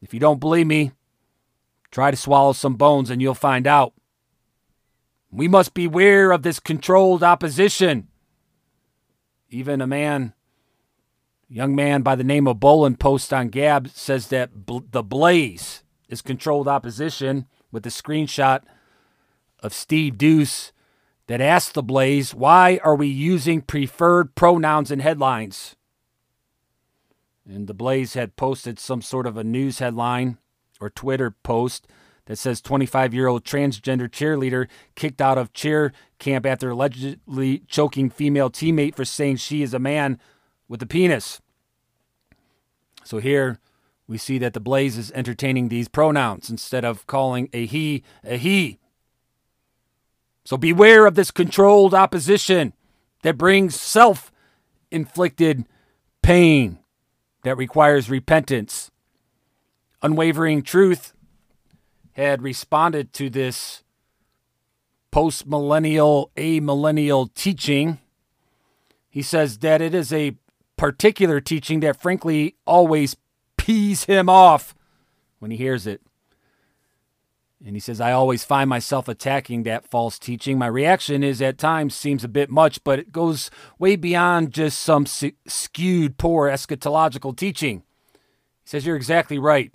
If 0.01 0.13
you 0.13 0.19
don't 0.19 0.39
believe 0.39 0.67
me, 0.67 0.93
try 1.91 2.11
to 2.11 2.17
swallow 2.17 2.53
some 2.53 2.75
bones 2.75 3.09
and 3.09 3.21
you'll 3.21 3.33
find 3.33 3.67
out. 3.67 3.93
We 5.31 5.47
must 5.47 5.73
beware 5.73 6.31
of 6.31 6.43
this 6.43 6.59
controlled 6.59 7.23
opposition. 7.23 8.07
Even 9.49 9.81
a 9.81 9.87
man, 9.87 10.33
young 11.49 11.75
man 11.75 12.01
by 12.01 12.15
the 12.15 12.23
name 12.23 12.47
of 12.47 12.57
Bolin, 12.57 12.97
post 12.97 13.33
on 13.33 13.49
Gab 13.49 13.89
says 13.89 14.27
that 14.29 14.65
bl- 14.65 14.79
the 14.89 15.03
blaze 15.03 15.83
is 16.09 16.21
controlled 16.21 16.67
opposition 16.67 17.45
with 17.71 17.85
a 17.85 17.89
screenshot 17.89 18.63
of 19.61 19.73
Steve 19.73 20.17
Deace 20.17 20.71
that 21.27 21.41
asked 21.41 21.73
the 21.73 21.83
Blaze, 21.83 22.33
why 22.33 22.79
are 22.83 22.95
we 22.95 23.07
using 23.07 23.61
preferred 23.61 24.33
pronouns 24.35 24.91
in 24.91 24.99
headlines? 24.99 25.75
And 27.45 27.67
the 27.67 27.73
Blaze 27.73 28.13
had 28.13 28.35
posted 28.35 28.79
some 28.79 29.01
sort 29.01 29.27
of 29.27 29.37
a 29.37 29.43
news 29.43 29.79
headline 29.79 30.37
or 30.79 30.89
Twitter 30.89 31.31
post 31.31 31.87
that 32.27 32.37
says 32.37 32.61
25 32.61 33.13
year 33.13 33.27
old 33.27 33.43
transgender 33.43 34.07
cheerleader 34.07 34.67
kicked 34.95 35.21
out 35.21 35.37
of 35.37 35.53
cheer 35.53 35.91
camp 36.19 36.45
after 36.45 36.69
allegedly 36.69 37.63
choking 37.67 38.09
female 38.09 38.49
teammate 38.49 38.95
for 38.95 39.05
saying 39.05 39.37
she 39.37 39.63
is 39.63 39.73
a 39.73 39.79
man 39.79 40.19
with 40.67 40.81
a 40.81 40.85
penis. 40.85 41.41
So 43.03 43.17
here 43.19 43.59
we 44.07 44.17
see 44.17 44.37
that 44.37 44.53
the 44.53 44.59
Blaze 44.59 44.97
is 44.97 45.11
entertaining 45.13 45.69
these 45.69 45.87
pronouns 45.87 46.49
instead 46.49 46.85
of 46.85 47.07
calling 47.07 47.49
a 47.53 47.65
he 47.65 48.03
a 48.23 48.37
he. 48.37 48.79
So 50.43 50.57
beware 50.57 51.05
of 51.05 51.15
this 51.15 51.31
controlled 51.31 51.93
opposition 51.93 52.73
that 53.23 53.37
brings 53.37 53.75
self 53.75 54.31
inflicted 54.91 55.65
pain 56.21 56.79
that 57.43 57.57
requires 57.57 58.09
repentance. 58.09 58.91
Unwavering 60.01 60.61
truth 60.61 61.13
had 62.23 62.41
responded 62.41 63.13
to 63.13 63.29
this 63.29 63.83
post 65.11 65.47
millennial, 65.47 66.31
amillennial 66.35 67.33
teaching. 67.33 67.99
He 69.09 69.21
says 69.21 69.59
that 69.59 69.81
it 69.81 69.93
is 69.93 70.11
a 70.11 70.35
particular 70.77 71.39
teaching 71.39 71.79
that, 71.81 72.01
frankly, 72.01 72.55
always 72.65 73.15
pees 73.57 74.05
him 74.05 74.29
off 74.29 74.75
when 75.39 75.51
he 75.51 75.57
hears 75.57 75.87
it. 75.87 76.01
And 77.65 77.75
he 77.75 77.79
says, 77.79 77.99
I 77.99 78.11
always 78.11 78.43
find 78.43 78.69
myself 78.69 79.07
attacking 79.07 79.63
that 79.63 79.89
false 79.89 80.19
teaching. 80.19 80.59
My 80.59 80.67
reaction 80.67 81.23
is 81.23 81.41
at 81.41 81.57
times 81.57 81.95
seems 81.95 82.23
a 82.23 82.27
bit 82.27 82.51
much, 82.51 82.83
but 82.83 82.99
it 82.99 83.11
goes 83.11 83.49
way 83.79 83.95
beyond 83.95 84.51
just 84.51 84.79
some 84.79 85.07
skewed, 85.07 86.17
poor 86.17 86.49
eschatological 86.49 87.35
teaching. 87.35 87.79
He 88.63 88.69
says, 88.69 88.85
You're 88.85 88.95
exactly 88.95 89.39
right. 89.39 89.71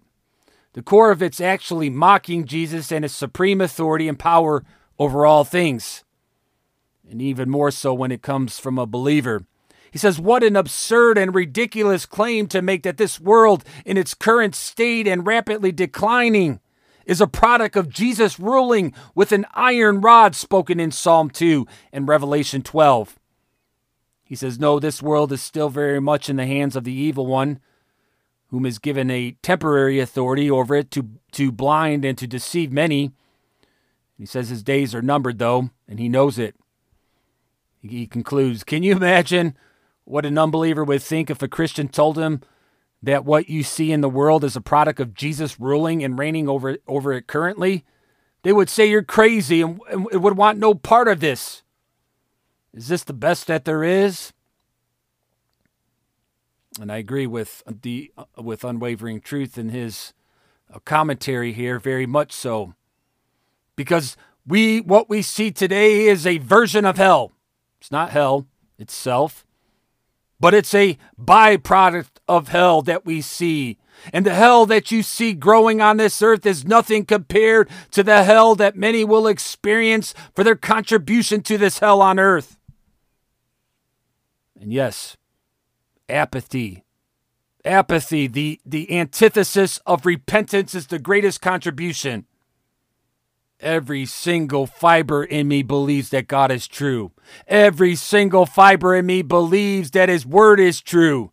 The 0.75 0.83
core 0.83 1.11
of 1.11 1.23
it's 1.23 1.41
actually 1.41 1.91
mocking 1.91 2.47
Jesus 2.47 2.91
and 2.91 3.05
his 3.05 3.15
supreme 3.15 3.61
authority 3.61 4.09
and 4.09 4.19
power 4.19 4.65
over 4.99 5.27
all 5.27 5.45
things. 5.45 6.05
And 7.09 7.21
even 7.21 7.51
more 7.51 7.71
so 7.71 7.93
when 7.93 8.11
it 8.11 8.23
comes 8.23 8.59
from 8.59 8.79
a 8.79 8.87
believer. 8.87 9.45
He 9.91 9.99
says, 9.99 10.19
What 10.19 10.43
an 10.43 10.57
absurd 10.57 11.19
and 11.19 11.35
ridiculous 11.35 12.07
claim 12.07 12.47
to 12.49 12.63
make 12.63 12.85
that 12.85 12.97
this 12.97 13.21
world, 13.21 13.65
in 13.85 13.99
its 13.99 14.15
current 14.15 14.55
state 14.55 15.07
and 15.07 15.27
rapidly 15.27 15.73
declining, 15.73 16.61
is 17.05 17.21
a 17.21 17.27
product 17.27 17.77
of 17.77 17.91
Jesus 17.91 18.41
ruling 18.41 18.95
with 19.15 19.33
an 19.33 19.45
iron 19.53 20.01
rod 20.01 20.35
spoken 20.35 20.81
in 20.81 20.91
Psalm 20.91 21.29
2 21.29 21.67
and 21.93 22.09
Revelation 22.09 22.63
12. 22.63 23.19
He 24.25 24.35
says, 24.35 24.59
No, 24.59 24.79
this 24.79 25.03
world 25.03 25.31
is 25.33 25.43
still 25.43 25.69
very 25.69 26.01
much 26.01 26.31
in 26.31 26.37
the 26.37 26.47
hands 26.47 26.75
of 26.75 26.85
the 26.85 26.93
evil 26.93 27.27
one 27.27 27.61
whom 28.53 28.67
is 28.67 28.79
given 28.79 29.11
a 29.11 29.35
temporary 29.43 29.99
authority 29.99 30.51
over 30.51 30.75
it 30.75 30.91
to, 30.91 31.09
to 31.33 31.51
blind 31.51 32.05
and 32.05 32.19
to 32.19 32.27
deceive 32.27 32.71
many. 32.71 33.11
He 34.19 34.27
says 34.27 34.51
his 34.51 34.63
days 34.63 34.95
are 34.95 35.01
numbered, 35.01 35.39
though, 35.39 35.71
and 35.89 35.99
he 35.99 36.07
knows 36.11 36.39
it. 36.39 36.55
He 37.81 38.07
concludes 38.07 38.63
Can 38.63 38.83
you 38.83 38.93
imagine 38.93 39.57
what 40.05 40.27
an 40.27 40.37
unbeliever 40.37 40.85
would 40.85 41.03
think 41.03 41.31
if 41.31 41.41
a 41.41 41.49
Christian 41.49 41.89
told 41.89 42.19
him 42.19 42.43
that 43.03 43.25
what 43.25 43.49
you 43.49 43.63
see 43.63 43.91
in 43.91 44.03
the 44.03 44.09
world 44.11 44.45
is 44.45 44.55
a 44.55 44.61
product 44.61 45.01
of 45.01 45.15
Jesus 45.15 45.59
ruling 45.59 46.05
and 46.05 46.19
reigning 46.19 46.47
over, 46.47 46.77
over 46.87 47.15
it 47.15 47.27
currently? 47.27 47.87
They 48.43 48.53
would 48.53 48.69
say 48.69 48.85
you're 48.87 49.03
crazy 49.03 49.63
and, 49.63 49.81
and 49.91 50.23
would 50.23 50.37
want 50.37 50.59
no 50.59 50.75
part 50.75 51.09
of 51.09 51.21
this. 51.21 51.63
Is 52.75 52.89
this 52.89 53.03
the 53.03 53.15
best 53.15 53.47
that 53.47 53.65
there 53.65 53.83
is? 53.83 54.35
And 56.81 56.91
I 56.91 56.97
agree 56.97 57.27
with 57.27 57.63
the 57.67 58.13
uh, 58.17 58.25
with 58.41 58.65
unwavering 58.65 59.21
truth 59.21 59.59
in 59.59 59.69
his 59.69 60.13
uh, 60.73 60.79
commentary 60.81 61.53
here 61.53 61.79
very 61.79 62.07
much 62.07 62.33
so. 62.33 62.75
Because 63.77 64.17
we 64.47 64.81
what 64.81 65.09
we 65.09 65.23
see 65.23 65.51
today 65.51 66.07
is 66.07 66.27
a 66.27 66.39
version 66.39 66.85
of 66.85 66.97
hell. 66.97 67.33
It's 67.81 67.91
not 67.91 68.11
hell 68.11 68.47
itself 68.79 69.45
but 70.43 70.55
it's 70.55 70.75
a 70.75 70.99
byproduct 71.17 72.19
of 72.27 72.49
hell 72.49 72.83
that 72.83 73.07
we 73.07 73.21
see. 73.21 73.79
And 74.13 74.27
the 74.27 74.35
hell 74.35 74.67
that 74.67 74.91
you 74.91 75.05
see 75.05 75.35
growing 75.35 75.81
on 75.81 75.99
this 75.99 76.21
earth 76.21 76.45
is 76.45 76.65
nothing 76.65 77.05
compared 77.05 77.71
to 77.93 78.03
the 78.03 78.25
hell 78.25 78.57
that 78.57 78.75
many 78.75 79.05
will 79.05 79.29
experience 79.29 80.15
for 80.35 80.43
their 80.43 80.57
contribution 80.57 81.43
to 81.43 81.57
this 81.57 81.79
hell 81.79 82.03
on 82.03 82.19
earth. 82.19 82.59
And 84.61 84.73
yes 84.73 85.17
apathy. 86.13 86.85
Apathy, 87.65 88.27
the, 88.27 88.61
the 88.67 88.97
antithesis 88.97 89.79
of 89.87 90.05
repentance, 90.05 90.75
is 90.75 90.89
the 90.89 90.99
greatest 90.99 91.41
contribution. 91.41 92.27
Every 93.61 94.05
single 94.07 94.67
fiber 94.67 95.23
in 95.23 95.47
me 95.47 95.63
believes 95.63 96.11
that 96.11 96.27
God 96.27 96.51
is 96.51 96.67
true. 96.67 97.13
Every 97.47 97.95
single 97.95 98.45
fiber 98.45 98.95
in 98.95 99.07
me 99.07 99.23
believes 99.23 99.93
that 99.93 100.09
his 100.09 100.27
word 100.27 100.59
is 100.59 100.81
true. 100.81 101.31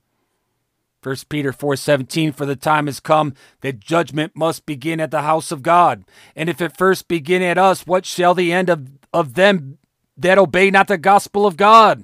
1 1.02 1.16
Peter 1.30 1.52
4:17 1.52 2.32
for 2.34 2.46
the 2.46 2.56
time 2.56 2.86
has 2.86 3.00
come 3.00 3.34
that 3.62 3.80
judgment 3.80 4.34
must 4.36 4.66
begin 4.66 5.00
at 5.00 5.12
the 5.12 5.22
house 5.22 5.52
of 5.52 5.64
God. 5.64 6.04
And 6.36 6.50
if 6.50 6.62
it 6.62 6.78
first 6.78 7.08
begin 7.08 7.42
at 7.42 7.58
us, 7.58 7.88
what 7.88 8.06
shall 8.06 8.36
the 8.36 8.52
end 8.52 8.70
of, 8.70 8.88
of 9.14 9.34
them 9.34 9.80
that 10.18 10.38
obey 10.38 10.70
not 10.70 10.88
the 10.88 10.98
gospel 10.98 11.48
of 11.48 11.58
God? 11.58 12.04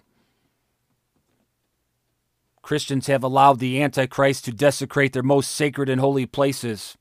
Christians 2.66 3.06
have 3.06 3.24
allowed 3.24 3.60
the 3.60 3.80
Antichrist 3.80 4.46
to 4.46 4.52
desecrate 4.52 5.14
their 5.14 5.22
most 5.22 5.52
sacred 5.52 5.88
and 5.88 6.02
holy 6.02 6.26
places. 6.26 6.98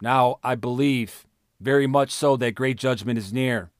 Now 0.00 0.38
I 0.44 0.54
believe 0.54 1.26
very 1.58 1.88
much 1.88 2.12
so 2.12 2.36
that 2.36 2.54
great 2.54 2.78
judgment 2.78 3.18
is 3.18 3.32
near. 3.32 3.72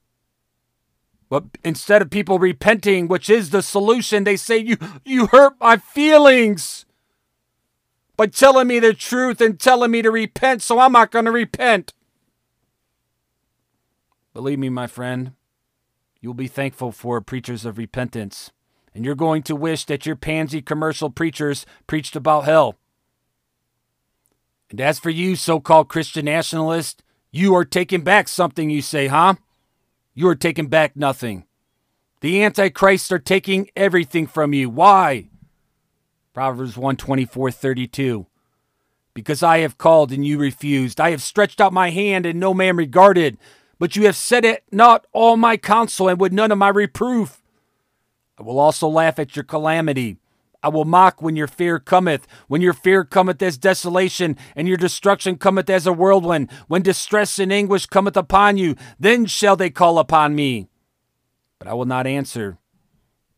But 1.28 1.44
instead 1.62 2.02
of 2.02 2.10
people 2.10 2.40
repenting, 2.40 3.06
which 3.06 3.30
is 3.30 3.50
the 3.50 3.62
solution, 3.62 4.24
they 4.24 4.36
say, 4.36 4.58
You, 4.58 4.76
you 5.04 5.28
hurt 5.28 5.54
my 5.60 5.76
feelings 5.76 6.84
by 8.16 8.26
telling 8.26 8.66
me 8.66 8.80
the 8.80 8.92
truth 8.92 9.40
and 9.40 9.60
telling 9.60 9.92
me 9.92 10.02
to 10.02 10.10
repent, 10.10 10.62
so 10.62 10.80
I'm 10.80 10.90
not 10.90 11.12
going 11.12 11.26
to 11.26 11.30
repent. 11.30 11.94
Believe 14.34 14.58
me, 14.58 14.68
my 14.68 14.88
friend, 14.88 15.34
you'll 16.20 16.34
be 16.34 16.48
thankful 16.48 16.90
for 16.90 17.20
preachers 17.20 17.64
of 17.64 17.78
repentance, 17.78 18.50
and 18.96 19.04
you're 19.04 19.14
going 19.14 19.42
to 19.42 19.54
wish 19.54 19.84
that 19.84 20.06
your 20.06 20.16
pansy 20.16 20.62
commercial 20.62 21.10
preachers 21.10 21.66
preached 21.86 22.16
about 22.16 22.46
hell. 22.46 22.76
And 24.70 24.80
as 24.80 24.98
for 24.98 25.10
you, 25.10 25.36
so 25.36 25.60
called 25.60 25.88
Christian 25.88 26.24
nationalist, 26.24 27.02
you 27.30 27.54
are 27.54 27.66
taking 27.66 28.00
back 28.00 28.26
something, 28.26 28.70
you 28.70 28.80
say, 28.80 29.08
huh? 29.08 29.34
You 30.14 30.26
are 30.28 30.34
taking 30.34 30.68
back 30.68 30.96
nothing. 30.96 31.44
The 32.22 32.42
Antichrists 32.42 33.12
are 33.12 33.18
taking 33.18 33.68
everything 33.76 34.26
from 34.26 34.54
you. 34.54 34.70
Why? 34.70 35.28
Proverbs 36.32 36.78
1 36.78 36.96
32. 36.96 38.26
Because 39.12 39.42
I 39.42 39.58
have 39.58 39.76
called 39.76 40.10
and 40.10 40.24
you 40.24 40.38
refused. 40.38 41.02
I 41.02 41.10
have 41.10 41.22
stretched 41.22 41.60
out 41.60 41.74
my 41.74 41.90
hand 41.90 42.24
and 42.24 42.40
no 42.40 42.54
man 42.54 42.78
regarded. 42.78 43.36
But 43.78 43.94
you 43.94 44.06
have 44.06 44.16
said 44.16 44.46
it 44.46 44.64
not 44.72 45.06
all 45.12 45.36
my 45.36 45.58
counsel 45.58 46.08
and 46.08 46.18
with 46.18 46.32
none 46.32 46.50
of 46.50 46.56
my 46.56 46.70
reproof. 46.70 47.42
I 48.38 48.42
will 48.42 48.58
also 48.58 48.88
laugh 48.88 49.18
at 49.18 49.34
your 49.34 49.44
calamity. 49.44 50.18
I 50.62 50.68
will 50.68 50.84
mock 50.84 51.22
when 51.22 51.36
your 51.36 51.46
fear 51.46 51.78
cometh, 51.78 52.26
when 52.48 52.60
your 52.60 52.72
fear 52.72 53.04
cometh 53.04 53.40
as 53.40 53.56
desolation, 53.56 54.36
and 54.54 54.66
your 54.66 54.76
destruction 54.76 55.36
cometh 55.36 55.70
as 55.70 55.86
a 55.86 55.92
whirlwind, 55.92 56.50
when 56.66 56.82
distress 56.82 57.38
and 57.38 57.52
anguish 57.52 57.86
cometh 57.86 58.16
upon 58.16 58.56
you, 58.56 58.74
then 58.98 59.26
shall 59.26 59.56
they 59.56 59.70
call 59.70 59.98
upon 59.98 60.34
me. 60.34 60.68
But 61.58 61.68
I 61.68 61.74
will 61.74 61.84
not 61.84 62.06
answer. 62.06 62.58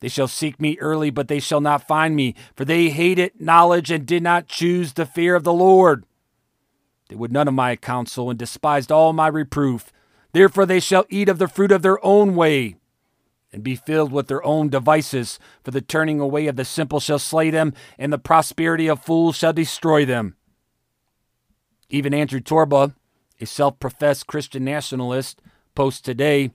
They 0.00 0.08
shall 0.08 0.28
seek 0.28 0.60
me 0.60 0.78
early, 0.78 1.10
but 1.10 1.28
they 1.28 1.40
shall 1.40 1.60
not 1.60 1.86
find 1.86 2.16
me, 2.16 2.34
for 2.56 2.64
they 2.64 2.88
hated 2.88 3.32
knowledge 3.40 3.90
and 3.90 4.06
did 4.06 4.22
not 4.22 4.46
choose 4.46 4.92
the 4.92 5.06
fear 5.06 5.34
of 5.34 5.44
the 5.44 5.52
Lord. 5.52 6.04
They 7.08 7.16
would 7.16 7.32
none 7.32 7.48
of 7.48 7.54
my 7.54 7.76
counsel 7.76 8.30
and 8.30 8.38
despised 8.38 8.92
all 8.92 9.12
my 9.12 9.28
reproof. 9.28 9.92
Therefore 10.32 10.66
they 10.66 10.80
shall 10.80 11.04
eat 11.08 11.28
of 11.28 11.38
the 11.38 11.48
fruit 11.48 11.72
of 11.72 11.82
their 11.82 12.04
own 12.04 12.34
way 12.34 12.76
and 13.52 13.62
be 13.62 13.76
filled 13.76 14.12
with 14.12 14.28
their 14.28 14.44
own 14.44 14.68
devices, 14.68 15.38
for 15.62 15.70
the 15.70 15.80
turning 15.80 16.20
away 16.20 16.46
of 16.46 16.56
the 16.56 16.64
simple 16.64 17.00
shall 17.00 17.18
slay 17.18 17.50
them, 17.50 17.72
and 17.98 18.12
the 18.12 18.18
prosperity 18.18 18.86
of 18.88 19.02
fools 19.02 19.36
shall 19.36 19.52
destroy 19.52 20.04
them. 20.04 20.36
Even 21.88 22.12
Andrew 22.12 22.40
Torba, 22.40 22.94
a 23.40 23.46
self 23.46 23.78
professed 23.80 24.26
Christian 24.26 24.64
nationalist, 24.64 25.40
posts 25.74 26.00
today 26.00 26.50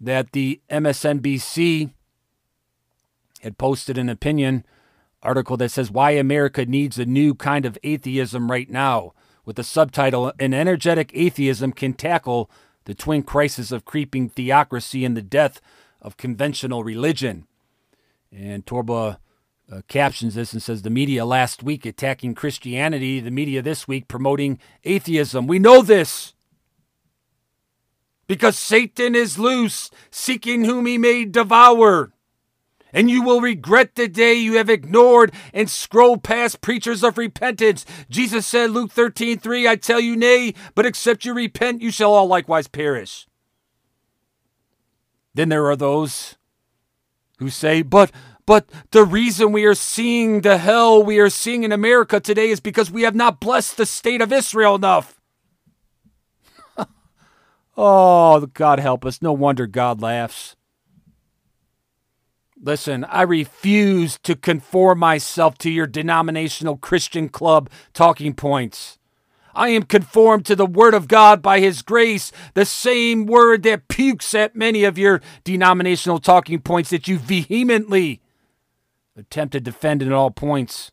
that 0.00 0.32
the 0.32 0.60
MSNBC 0.70 1.90
had 3.42 3.58
posted 3.58 3.98
an 3.98 4.08
opinion 4.08 4.64
article 5.22 5.56
that 5.56 5.70
says 5.70 5.90
why 5.90 6.12
America 6.12 6.64
needs 6.64 6.98
a 6.98 7.04
new 7.04 7.34
kind 7.34 7.66
of 7.66 7.78
atheism 7.82 8.50
right 8.50 8.70
now, 8.70 9.12
with 9.44 9.56
the 9.56 9.64
subtitle 9.64 10.32
An 10.38 10.54
Energetic 10.54 11.10
Atheism 11.14 11.72
Can 11.72 11.92
Tackle 11.92 12.50
the 12.84 12.94
Twin 12.94 13.22
Crisis 13.22 13.72
of 13.72 13.84
Creeping 13.84 14.28
Theocracy 14.28 15.04
and 15.04 15.16
the 15.16 15.22
Death 15.22 15.60
of 16.04 16.16
conventional 16.18 16.84
religion. 16.84 17.46
And 18.30 18.64
Torba 18.64 19.18
uh, 19.72 19.80
captions 19.88 20.34
this 20.34 20.52
and 20.52 20.62
says 20.62 20.82
the 20.82 20.90
media 20.90 21.24
last 21.24 21.62
week 21.62 21.86
attacking 21.86 22.34
Christianity, 22.34 23.18
the 23.18 23.30
media 23.30 23.62
this 23.62 23.88
week 23.88 24.06
promoting 24.06 24.58
atheism. 24.84 25.46
We 25.46 25.58
know 25.58 25.82
this 25.82 26.34
because 28.26 28.58
Satan 28.58 29.14
is 29.14 29.38
loose, 29.38 29.90
seeking 30.10 30.64
whom 30.64 30.86
he 30.86 30.98
may 30.98 31.24
devour. 31.24 32.12
And 32.92 33.10
you 33.10 33.22
will 33.22 33.40
regret 33.40 33.96
the 33.96 34.06
day 34.06 34.34
you 34.34 34.56
have 34.56 34.70
ignored 34.70 35.32
and 35.52 35.68
scrolled 35.68 36.22
past 36.22 36.60
preachers 36.60 37.02
of 37.02 37.18
repentance. 37.18 37.84
Jesus 38.08 38.46
said, 38.46 38.70
Luke 38.70 38.92
13, 38.92 39.38
3, 39.38 39.66
I 39.66 39.74
tell 39.74 39.98
you, 39.98 40.14
nay, 40.14 40.54
but 40.76 40.86
except 40.86 41.24
you 41.24 41.34
repent, 41.34 41.82
you 41.82 41.90
shall 41.90 42.12
all 42.12 42.28
likewise 42.28 42.68
perish. 42.68 43.26
Then 45.34 45.48
there 45.48 45.66
are 45.66 45.76
those 45.76 46.36
who 47.38 47.50
say, 47.50 47.82
but 47.82 48.12
but 48.46 48.68
the 48.90 49.04
reason 49.04 49.52
we 49.52 49.64
are 49.64 49.74
seeing 49.74 50.42
the 50.42 50.58
hell 50.58 51.02
we 51.02 51.18
are 51.18 51.30
seeing 51.30 51.64
in 51.64 51.72
America 51.72 52.20
today 52.20 52.50
is 52.50 52.60
because 52.60 52.90
we 52.90 53.02
have 53.02 53.14
not 53.14 53.40
blessed 53.40 53.76
the 53.76 53.86
state 53.86 54.20
of 54.20 54.32
Israel 54.32 54.74
enough. 54.74 55.20
oh, 57.76 58.46
God 58.52 58.80
help 58.80 59.06
us. 59.06 59.22
No 59.22 59.32
wonder 59.32 59.66
God 59.66 60.02
laughs. 60.02 60.56
Listen, 62.62 63.04
I 63.04 63.22
refuse 63.22 64.18
to 64.22 64.34
conform 64.34 64.98
myself 64.98 65.58
to 65.58 65.70
your 65.70 65.86
denominational 65.86 66.76
Christian 66.76 67.28
club 67.28 67.70
talking 67.92 68.34
points. 68.34 68.98
I 69.54 69.68
am 69.68 69.84
conformed 69.84 70.46
to 70.46 70.56
the 70.56 70.66
Word 70.66 70.94
of 70.94 71.08
God 71.08 71.40
by 71.40 71.60
His 71.60 71.82
grace, 71.82 72.32
the 72.54 72.64
same 72.64 73.26
Word 73.26 73.62
that 73.62 73.88
pukes 73.88 74.34
at 74.34 74.56
many 74.56 74.84
of 74.84 74.98
your 74.98 75.20
denominational 75.44 76.18
talking 76.18 76.60
points 76.60 76.90
that 76.90 77.06
you 77.08 77.18
vehemently 77.18 78.20
attempt 79.16 79.52
to 79.52 79.60
defend 79.60 80.02
in 80.02 80.12
all 80.12 80.30
points, 80.30 80.90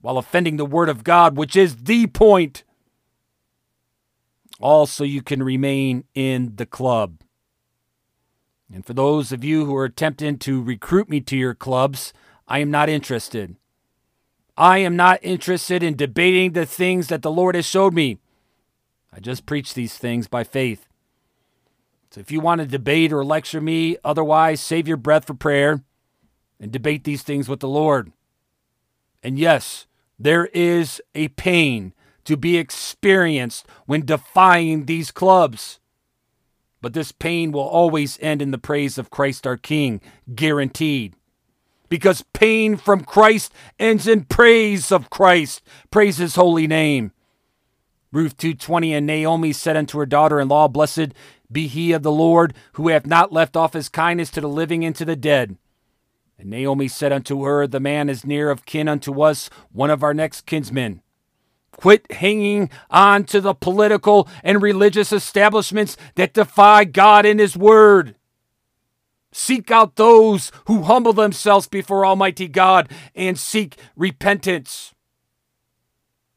while 0.00 0.18
offending 0.18 0.56
the 0.56 0.64
Word 0.64 0.88
of 0.88 1.02
God, 1.02 1.36
which 1.36 1.56
is 1.56 1.84
the 1.84 2.06
point. 2.06 2.62
Also, 4.60 5.04
you 5.04 5.22
can 5.22 5.42
remain 5.42 6.04
in 6.14 6.54
the 6.56 6.66
club. 6.66 7.20
And 8.72 8.84
for 8.84 8.92
those 8.92 9.32
of 9.32 9.42
you 9.42 9.64
who 9.64 9.74
are 9.76 9.84
attempting 9.84 10.38
to 10.38 10.62
recruit 10.62 11.08
me 11.08 11.20
to 11.22 11.36
your 11.36 11.54
clubs, 11.54 12.12
I 12.46 12.58
am 12.58 12.70
not 12.70 12.88
interested. 12.88 13.56
I 14.58 14.78
am 14.78 14.96
not 14.96 15.20
interested 15.22 15.84
in 15.84 15.94
debating 15.94 16.52
the 16.52 16.66
things 16.66 17.06
that 17.06 17.22
the 17.22 17.30
Lord 17.30 17.54
has 17.54 17.64
showed 17.64 17.94
me. 17.94 18.18
I 19.12 19.20
just 19.20 19.46
preach 19.46 19.72
these 19.72 19.96
things 19.96 20.26
by 20.26 20.42
faith. 20.42 20.88
So 22.10 22.20
if 22.20 22.32
you 22.32 22.40
want 22.40 22.60
to 22.60 22.66
debate 22.66 23.12
or 23.12 23.24
lecture 23.24 23.60
me, 23.60 23.98
otherwise, 24.02 24.60
save 24.60 24.88
your 24.88 24.96
breath 24.96 25.28
for 25.28 25.34
prayer 25.34 25.84
and 26.58 26.72
debate 26.72 27.04
these 27.04 27.22
things 27.22 27.48
with 27.48 27.60
the 27.60 27.68
Lord. 27.68 28.10
And 29.22 29.38
yes, 29.38 29.86
there 30.18 30.46
is 30.46 31.00
a 31.14 31.28
pain 31.28 31.94
to 32.24 32.36
be 32.36 32.56
experienced 32.56 33.64
when 33.86 34.04
defying 34.04 34.86
these 34.86 35.12
clubs. 35.12 35.78
But 36.80 36.94
this 36.94 37.12
pain 37.12 37.52
will 37.52 37.60
always 37.60 38.18
end 38.20 38.42
in 38.42 38.50
the 38.50 38.58
praise 38.58 38.98
of 38.98 39.10
Christ 39.10 39.46
our 39.46 39.56
King, 39.56 40.00
guaranteed 40.34 41.14
because 41.88 42.24
pain 42.32 42.76
from 42.76 43.04
Christ 43.04 43.52
ends 43.78 44.06
in 44.06 44.24
praise 44.24 44.92
of 44.92 45.10
Christ. 45.10 45.62
Praise 45.90 46.18
his 46.18 46.34
holy 46.34 46.66
name. 46.66 47.12
Ruth 48.10 48.36
2:20 48.36 48.92
and 48.94 49.06
Naomi 49.06 49.52
said 49.52 49.76
unto 49.76 49.98
her 49.98 50.06
daughter-in-law, 50.06 50.68
Blessed 50.68 51.12
be 51.50 51.66
he 51.66 51.92
of 51.92 52.02
the 52.02 52.12
Lord, 52.12 52.54
who 52.72 52.88
hath 52.88 53.06
not 53.06 53.32
left 53.32 53.56
off 53.56 53.72
his 53.72 53.88
kindness 53.88 54.30
to 54.30 54.40
the 54.40 54.48
living 54.48 54.84
and 54.84 54.94
to 54.96 55.04
the 55.04 55.16
dead. 55.16 55.56
And 56.38 56.50
Naomi 56.50 56.88
said 56.88 57.12
unto 57.12 57.44
her, 57.44 57.66
The 57.66 57.80
man 57.80 58.08
is 58.08 58.24
near 58.24 58.50
of 58.50 58.66
kin 58.66 58.88
unto 58.88 59.22
us, 59.22 59.50
one 59.72 59.90
of 59.90 60.02
our 60.02 60.14
next 60.14 60.46
kinsmen. 60.46 61.02
Quit 61.72 62.10
hanging 62.12 62.70
on 62.90 63.24
to 63.24 63.40
the 63.40 63.54
political 63.54 64.28
and 64.42 64.60
religious 64.60 65.12
establishments 65.12 65.96
that 66.16 66.34
defy 66.34 66.84
God 66.84 67.24
and 67.24 67.40
His 67.40 67.56
Word. 67.56 68.14
Seek 69.38 69.70
out 69.70 69.94
those 69.94 70.50
who 70.66 70.82
humble 70.82 71.12
themselves 71.12 71.68
before 71.68 72.04
Almighty 72.04 72.48
God 72.48 72.90
and 73.14 73.38
seek 73.38 73.76
repentance. 73.94 74.92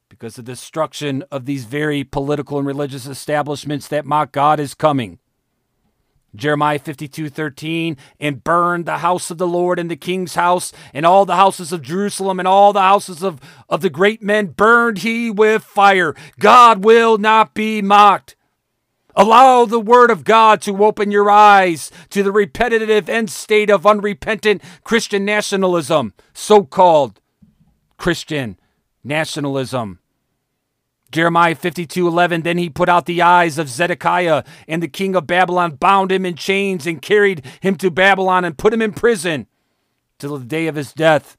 Because 0.08 0.36
the 0.36 0.44
destruction 0.44 1.24
of 1.32 1.46
these 1.46 1.66
very 1.66 2.04
political 2.04 2.60
and 2.60 2.68
religious 2.68 3.08
establishments 3.08 3.88
that 3.88 4.06
mock 4.06 4.32
God 4.32 4.60
is 4.60 4.76
coming. 4.76 5.18
Jeremiah 6.36 6.78
52 6.78 7.30
13, 7.30 7.98
and 8.20 8.44
burned 8.44 8.86
the 8.86 9.00
house 9.00 9.32
of 9.32 9.40
the 9.40 9.48
Lord 9.48 9.80
and 9.80 9.90
the 9.90 9.96
king's 9.96 10.36
house, 10.36 10.72
and 10.94 11.04
all 11.04 11.26
the 11.26 11.36
houses 11.36 11.74
of 11.74 11.82
Jerusalem, 11.82 12.38
and 12.38 12.48
all 12.48 12.72
the 12.72 12.82
houses 12.82 13.24
of, 13.24 13.42
of 13.68 13.82
the 13.82 13.90
great 13.90 14.22
men 14.22 14.46
burned 14.46 15.00
he 15.00 15.32
with 15.32 15.64
fire. 15.64 16.14
God 16.38 16.86
will 16.86 17.18
not 17.18 17.56
be 17.56 17.82
mocked. 17.82 18.36
Allow 19.16 19.66
the 19.66 19.80
word 19.80 20.10
of 20.10 20.24
God 20.24 20.62
to 20.64 20.84
open 20.84 21.12
your 21.12 21.30
eyes 21.30 21.92
to 22.10 22.24
the 22.24 22.32
repetitive 22.32 23.10
end 23.10 23.30
state 23.30 23.70
of 23.70 23.86
unrepentant 23.86 24.62
Christian 24.84 25.26
nationalism, 25.26 26.14
so 26.34 26.64
called 26.64 27.20
Christian 27.98 28.58
nationalism. 29.04 30.00
Jeremiah 31.12 31.56
52 31.56 32.08
11. 32.08 32.44
Then 32.44 32.58
he 32.58 32.70
put 32.70 32.88
out 32.88 33.06
the 33.06 33.22
eyes 33.22 33.58
of 33.58 33.70
Zedekiah, 33.70 34.44
and 34.68 34.82
the 34.82 34.88
king 34.88 35.16
of 35.16 35.28
Babylon 35.28 35.76
bound 35.76 36.12
him 36.12 36.26
in 36.26 36.36
chains 36.36 36.88
and 36.88 37.02
carried 37.02 37.46
him 37.60 37.76
to 37.76 37.92
Babylon 37.92 38.46
and 38.46 38.58
put 38.58 38.74
him 38.74 38.82
in 38.82 38.94
prison 38.94 39.48
till 40.20 40.38
the 40.38 40.46
day 40.46 40.68
of 40.68 40.76
his 40.76 40.94
death. 40.94 41.38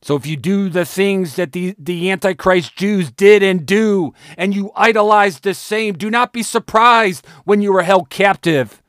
So 0.00 0.14
if 0.14 0.26
you 0.26 0.36
do 0.36 0.68
the 0.68 0.84
things 0.84 1.36
that 1.36 1.52
the, 1.52 1.74
the 1.78 2.10
Antichrist 2.10 2.76
Jews 2.76 3.10
did 3.10 3.42
and 3.42 3.66
do, 3.66 4.14
and 4.36 4.54
you 4.54 4.70
idolize 4.76 5.40
the 5.40 5.54
same, 5.54 5.94
do 5.94 6.08
not 6.08 6.32
be 6.32 6.42
surprised 6.42 7.26
when 7.44 7.60
you 7.60 7.76
are 7.76 7.82
held 7.82 8.08
captive 8.08 8.82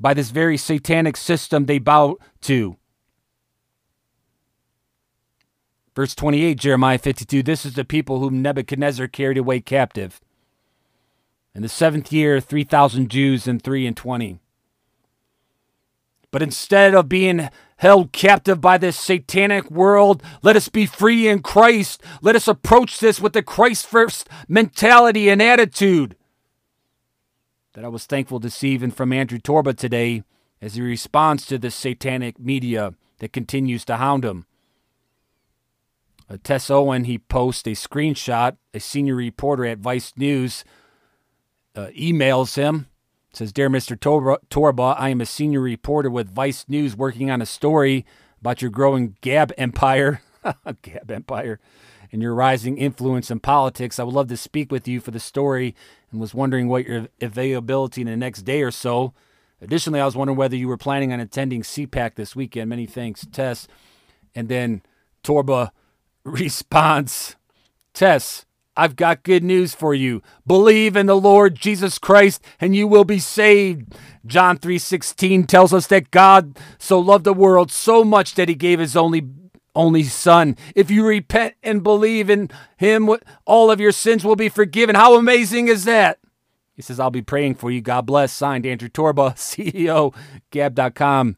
by 0.00 0.14
this 0.14 0.30
very 0.30 0.56
satanic 0.56 1.16
system 1.16 1.66
they 1.66 1.78
bow 1.78 2.18
to. 2.42 2.76
Verse 5.94 6.14
28, 6.14 6.58
Jeremiah 6.58 6.98
52 6.98 7.42
This 7.42 7.64
is 7.64 7.74
the 7.74 7.84
people 7.84 8.18
whom 8.18 8.42
Nebuchadnezzar 8.42 9.06
carried 9.06 9.38
away 9.38 9.60
captive. 9.60 10.20
In 11.54 11.62
the 11.62 11.68
seventh 11.68 12.12
year, 12.12 12.40
3,000 12.40 13.10
Jews 13.10 13.46
and 13.46 13.62
3 13.62 13.86
and 13.86 13.96
20. 13.96 14.38
But 16.32 16.42
instead 16.42 16.94
of 16.94 17.08
being 17.08 17.50
held 17.76 18.10
captive 18.10 18.60
by 18.60 18.78
this 18.78 18.98
satanic 18.98 19.70
world, 19.70 20.22
let 20.42 20.56
us 20.56 20.68
be 20.68 20.86
free 20.86 21.28
in 21.28 21.42
Christ. 21.42 22.02
Let 22.22 22.34
us 22.34 22.48
approach 22.48 22.98
this 22.98 23.20
with 23.20 23.34
the 23.34 23.42
Christ 23.42 23.86
first 23.86 24.28
mentality 24.48 25.28
and 25.28 25.40
attitude. 25.40 26.16
That 27.74 27.84
I 27.84 27.88
was 27.88 28.06
thankful 28.06 28.40
to 28.40 28.50
see 28.50 28.70
even 28.70 28.90
from 28.90 29.12
Andrew 29.12 29.38
Torba 29.38 29.76
today 29.76 30.24
as 30.60 30.74
he 30.74 30.80
responds 30.80 31.44
to 31.46 31.58
this 31.58 31.74
satanic 31.74 32.38
media 32.38 32.94
that 33.18 33.32
continues 33.32 33.84
to 33.84 33.96
hound 33.98 34.24
him. 34.24 34.46
Uh, 36.30 36.38
Tess 36.42 36.70
Owen, 36.70 37.04
he 37.04 37.18
posts 37.18 37.66
a 37.66 37.72
screenshot. 37.72 38.56
A 38.72 38.80
senior 38.80 39.16
reporter 39.16 39.66
at 39.66 39.78
Vice 39.78 40.14
News 40.16 40.64
uh, 41.76 41.88
emails 41.88 42.56
him. 42.56 42.86
Says, 43.32 43.52
Dear 43.52 43.70
Mr. 43.70 43.96
Torba, 43.96 44.94
I 44.98 45.08
am 45.08 45.20
a 45.20 45.26
senior 45.26 45.60
reporter 45.60 46.10
with 46.10 46.34
Vice 46.34 46.66
News 46.68 46.96
working 46.96 47.30
on 47.30 47.40
a 47.40 47.46
story 47.46 48.04
about 48.40 48.60
your 48.60 48.70
growing 48.70 49.16
Gab 49.22 49.52
empire. 49.56 50.20
Gab 50.82 51.10
empire. 51.10 51.58
And 52.12 52.20
your 52.20 52.34
rising 52.34 52.76
influence 52.76 53.30
in 53.30 53.40
politics. 53.40 53.98
I 53.98 54.02
would 54.02 54.14
love 54.14 54.28
to 54.28 54.36
speak 54.36 54.70
with 54.70 54.86
you 54.86 55.00
for 55.00 55.12
the 55.12 55.20
story 55.20 55.74
and 56.10 56.20
was 56.20 56.34
wondering 56.34 56.68
what 56.68 56.86
your 56.86 57.08
availability 57.22 58.02
in 58.02 58.06
the 58.06 58.16
next 58.18 58.42
day 58.42 58.60
or 58.60 58.70
so. 58.70 59.14
Additionally, 59.62 60.00
I 60.00 60.04
was 60.04 60.16
wondering 60.16 60.36
whether 60.36 60.56
you 60.56 60.68
were 60.68 60.76
planning 60.76 61.12
on 61.12 61.20
attending 61.20 61.62
CPAC 61.62 62.16
this 62.16 62.36
weekend. 62.36 62.68
Many 62.68 62.84
thanks, 62.84 63.26
Tess. 63.32 63.66
And 64.34 64.50
then 64.50 64.82
Torba 65.24 65.70
response 66.24 67.36
Tess, 67.94 68.46
I've 68.76 68.96
got 68.96 69.22
good 69.22 69.44
news 69.44 69.74
for 69.74 69.94
you. 69.94 70.22
Believe 70.46 70.96
in 70.96 71.06
the 71.06 71.16
Lord 71.16 71.54
Jesus 71.54 71.98
Christ 71.98 72.42
and 72.60 72.74
you 72.74 72.86
will 72.86 73.04
be 73.04 73.18
saved. 73.18 73.94
John 74.26 74.56
3:16 74.56 75.46
tells 75.46 75.72
us 75.72 75.86
that 75.88 76.10
God 76.10 76.58
so 76.78 76.98
loved 76.98 77.24
the 77.24 77.34
world 77.34 77.70
so 77.70 78.04
much 78.04 78.34
that 78.34 78.48
he 78.48 78.54
gave 78.54 78.78
his 78.78 78.96
only 78.96 79.28
only 79.74 80.02
son. 80.02 80.56
If 80.74 80.90
you 80.90 81.06
repent 81.06 81.54
and 81.62 81.82
believe 81.82 82.28
in 82.28 82.50
him, 82.76 83.10
all 83.46 83.70
of 83.70 83.80
your 83.80 83.92
sins 83.92 84.24
will 84.24 84.36
be 84.36 84.48
forgiven. 84.48 84.94
How 84.94 85.16
amazing 85.16 85.68
is 85.68 85.84
that? 85.84 86.18
He 86.74 86.82
says, 86.82 86.98
I'll 86.98 87.10
be 87.10 87.22
praying 87.22 87.56
for 87.56 87.70
you. 87.70 87.80
God 87.80 88.06
bless. 88.06 88.32
Signed, 88.32 88.66
Andrew 88.66 88.88
Torba, 88.88 89.34
CEO, 89.36 90.14
Gab.com. 90.50 91.36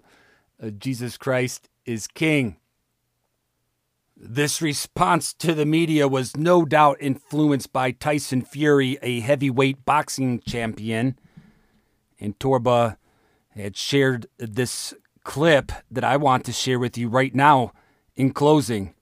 Uh, 0.62 0.70
Jesus 0.70 1.16
Christ 1.16 1.68
is 1.84 2.06
King. 2.06 2.56
This 4.16 4.62
response 4.62 5.35
to 5.35 5.55
the 5.55 5.66
media 5.66 6.07
was 6.07 6.37
no 6.37 6.64
doubt 6.64 6.98
influenced 7.00 7.72
by 7.72 7.90
Tyson 7.90 8.42
Fury, 8.42 8.96
a 9.03 9.20
heavyweight 9.20 9.85
boxing 9.85 10.40
champion. 10.40 11.18
And 12.20 12.38
Torba 12.38 12.96
had 13.50 13.77
shared 13.77 14.27
this 14.38 14.94
clip 15.24 15.72
that 15.90 16.05
I 16.05 16.16
want 16.16 16.44
to 16.44 16.53
share 16.53 16.79
with 16.79 16.96
you 16.96 17.09
right 17.09 17.35
now 17.35 17.72
in 18.14 18.33
closing. 18.33 18.94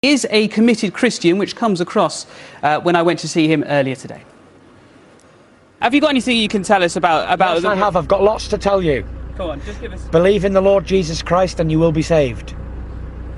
Is 0.00 0.26
a 0.30 0.48
committed 0.48 0.94
Christian, 0.94 1.38
which 1.38 1.54
comes 1.54 1.80
across 1.80 2.26
uh, 2.62 2.80
when 2.80 2.96
I 2.96 3.02
went 3.02 3.18
to 3.20 3.28
see 3.28 3.46
him 3.46 3.64
earlier 3.64 3.96
today. 3.96 4.22
Have 5.82 5.92
you 5.92 6.00
got 6.00 6.10
anything 6.10 6.36
you 6.36 6.48
can 6.48 6.62
tell 6.62 6.82
us 6.82 6.96
about 6.96 7.32
about? 7.32 7.54
Yes, 7.54 7.62
the... 7.62 7.68
I 7.68 7.74
have. 7.74 7.96
I've 7.96 8.08
got 8.08 8.22
lots 8.22 8.48
to 8.48 8.58
tell 8.58 8.82
you. 8.82 9.04
Go 9.36 9.50
on, 9.50 9.60
just 9.64 9.80
give 9.80 9.92
us. 9.92 10.02
Believe 10.06 10.44
in 10.44 10.52
the 10.52 10.60
Lord 10.60 10.84
Jesus 10.84 11.20
Christ, 11.20 11.60
and 11.60 11.70
you 11.70 11.78
will 11.78 11.92
be 11.92 12.02
saved. 12.02 12.54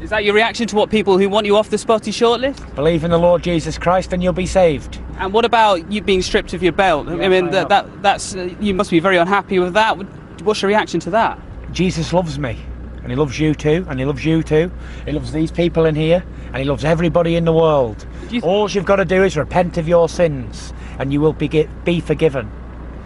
Is 0.01 0.09
that 0.11 0.25
your 0.25 0.35
reaction 0.35 0.67
to 0.69 0.77
what 0.77 0.89
people 0.91 1.19
who 1.19 1.29
want 1.29 1.45
you 1.47 1.57
off 1.57 1.69
the 1.69 1.77
SPOTY 1.77 2.11
shortlist? 2.11 2.75
Believe 2.75 3.05
in 3.05 3.11
the 3.11 3.19
Lord 3.19 3.43
Jesus 3.43 3.77
Christ 3.77 4.13
and 4.15 4.23
you'll 4.23 4.33
be 4.33 4.47
saved. 4.47 4.99
And 5.19 5.33
what 5.33 5.45
about 5.45 5.93
you 5.93 6.01
being 6.01 6.23
stripped 6.23 6.55
of 6.55 6.63
your 6.63 6.73
belt? 6.73 7.07
Yes, 7.07 7.21
I 7.21 7.29
mean, 7.29 7.49
I 7.49 7.51
that, 7.51 7.69
that 7.69 8.03
that's 8.03 8.35
uh, 8.35 8.49
you 8.61 8.73
must 8.73 8.91
be 8.91 8.99
very 8.99 9.19
unhappy 9.19 9.59
with 9.59 9.75
that. 9.75 9.99
What's 10.43 10.63
your 10.63 10.71
reaction 10.71 11.01
to 11.01 11.11
that? 11.11 11.39
Jesus 11.73 12.15
loves 12.15 12.39
me, 12.39 12.59
and 13.03 13.11
He 13.11 13.15
loves 13.15 13.39
you 13.39 13.55
too, 13.55 13.87
and 13.91 13.99
He 13.99 14.07
loves 14.07 14.25
you 14.25 14.43
too. 14.43 14.73
He 15.05 15.13
loves 15.13 15.33
these 15.33 15.51
people 15.51 15.85
in 15.85 15.95
here, 15.95 16.25
and 16.47 16.57
He 16.57 16.65
loves 16.65 16.83
everybody 16.83 17.37
in 17.37 17.45
the 17.45 17.53
world. 17.53 18.07
You 18.25 18.29
th- 18.41 18.43
All 18.43 18.71
you've 18.71 18.87
got 18.87 18.97
to 18.97 19.05
do 19.05 19.23
is 19.23 19.37
repent 19.37 19.77
of 19.77 19.87
your 19.87 20.09
sins, 20.09 20.73
and 20.99 21.13
you 21.13 21.21
will 21.21 21.35
be, 21.35 21.69
be 21.85 22.01
forgiven. 22.01 22.51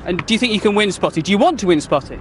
And 0.04 0.24
do 0.24 0.32
you 0.34 0.38
think 0.38 0.52
you 0.52 0.60
can 0.60 0.76
win 0.76 0.92
SPOTY? 0.92 1.22
Do 1.22 1.32
you 1.32 1.38
want 1.38 1.58
to 1.60 1.66
win 1.66 1.80
SPOTY? 1.80 2.20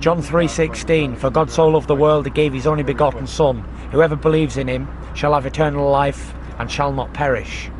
John 0.00 0.22
3:16 0.22 1.16
For 1.16 1.30
God 1.30 1.50
so 1.50 1.68
loved 1.68 1.88
the 1.88 1.96
world 1.96 2.26
he 2.26 2.30
gave 2.30 2.52
his 2.52 2.66
only 2.66 2.82
begotten 2.82 3.26
son 3.26 3.64
whoever 3.90 4.16
believes 4.16 4.56
in 4.56 4.68
him 4.68 4.88
shall 5.14 5.34
have 5.34 5.46
eternal 5.46 5.90
life 5.90 6.34
and 6.58 6.70
shall 6.70 6.92
not 6.92 7.12
perish 7.12 7.70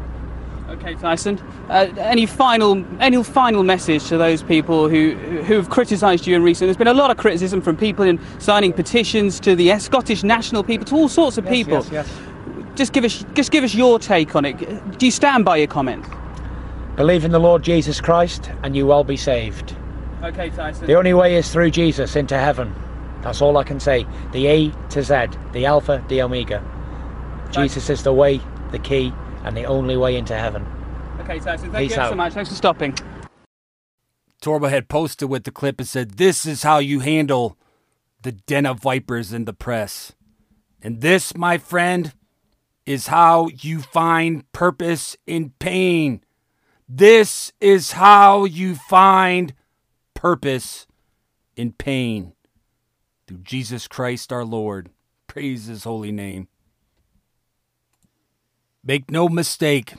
Okay, 0.72 0.94
Tyson. 0.94 1.38
Uh, 1.68 1.88
any 1.98 2.24
final 2.24 2.83
any 2.98 3.22
final 3.22 3.62
message 3.62 4.09
to 4.09 4.16
those 4.16 4.42
people 4.42 4.88
who 4.88 5.12
who 5.44 5.55
have 5.55 5.68
criticised 5.68 6.26
you 6.26 6.35
in 6.35 6.42
recent? 6.42 6.66
There's 6.66 6.78
been 6.78 6.87
a 6.88 6.94
lot 6.94 7.11
of 7.11 7.18
criticism 7.18 7.61
from 7.61 7.76
people 7.76 8.07
in 8.07 8.18
signing 8.40 8.72
petitions 8.72 9.38
to 9.40 9.55
the 9.55 9.78
Scottish 9.78 10.22
National 10.22 10.64
people, 10.64 10.87
to 10.87 10.94
all 10.94 11.11
sorts 11.11 11.37
of 11.37 11.46
people. 11.46 11.85
yes, 11.85 11.90
yes. 11.92 12.18
Just 12.74 12.94
give 12.94 13.05
us 13.05 13.22
just 13.35 13.50
give 13.52 13.64
us 13.64 13.74
your 13.74 13.98
take 13.98 14.35
on 14.35 14.46
it. 14.46 14.98
Do 14.98 15.05
you 15.05 15.12
stand 15.12 15.44
by 15.44 15.59
your 15.59 15.66
comments? 15.66 16.09
Believe 16.96 17.26
in 17.26 17.33
the 17.33 17.38
Lord 17.38 17.62
Jesus 17.62 18.00
Christ 18.00 18.50
and 18.62 18.74
you 18.74 18.87
will 18.87 19.05
be 19.05 19.16
saved 19.16 19.76
Okay, 20.22 20.50
Tyson. 20.50 20.87
The 20.87 20.94
only 20.94 21.14
way 21.14 21.37
is 21.37 21.50
through 21.50 21.70
Jesus 21.70 22.14
into 22.14 22.38
heaven. 22.38 22.74
That's 23.22 23.42
all 23.42 23.56
I 23.56 23.64
can 23.64 23.80
say. 23.80 24.06
The 24.32 24.46
A 24.46 24.70
to 24.90 25.02
Z, 25.02 25.26
the 25.52 25.66
Alpha, 25.66 26.04
the 26.08 26.22
Omega. 26.22 26.62
Jesus 27.50 27.90
is 27.90 28.02
the 28.02 28.12
way, 28.12 28.40
the 28.70 28.78
key, 28.78 29.12
and 29.44 29.56
the 29.56 29.64
only 29.64 29.96
way 29.96 30.16
into 30.16 30.37
heaven. 30.37 30.66
Okay, 31.20 31.38
Tyson. 31.38 31.72
Thank 31.72 31.88
Peace 31.88 31.96
you 31.96 32.02
out. 32.02 32.11
so 32.11 32.16
much. 32.16 32.32
Thanks 32.35 32.50
for 32.50 32.56
stopping. 32.56 32.94
Torba 34.40 34.70
had 34.70 34.88
posted 34.88 35.28
with 35.28 35.44
the 35.44 35.50
clip 35.50 35.78
and 35.78 35.88
said, 35.88 36.12
This 36.12 36.46
is 36.46 36.62
how 36.62 36.78
you 36.78 37.00
handle 37.00 37.56
the 38.22 38.32
den 38.32 38.66
of 38.66 38.80
vipers 38.80 39.32
in 39.32 39.44
the 39.44 39.52
press. 39.52 40.12
And 40.80 41.00
this, 41.00 41.37
my 41.37 41.58
friend, 41.58 42.12
is 42.87 43.08
how 43.08 43.48
you 43.48 43.80
find 43.80 44.50
purpose 44.52 45.16
in 45.26 45.50
pain. 45.58 46.22
This 46.88 47.52
is 47.61 47.92
how 47.92 48.44
you 48.44 48.74
find 48.74 49.54
purpose 50.22 50.87
in 51.56 51.72
pain. 51.72 52.32
Through 53.26 53.38
Jesus 53.38 53.88
Christ 53.88 54.32
our 54.32 54.44
Lord. 54.44 54.88
Praise 55.26 55.66
his 55.66 55.82
holy 55.82 56.12
name. 56.12 56.46
Make 58.85 59.11
no 59.11 59.28
mistake, 59.28 59.94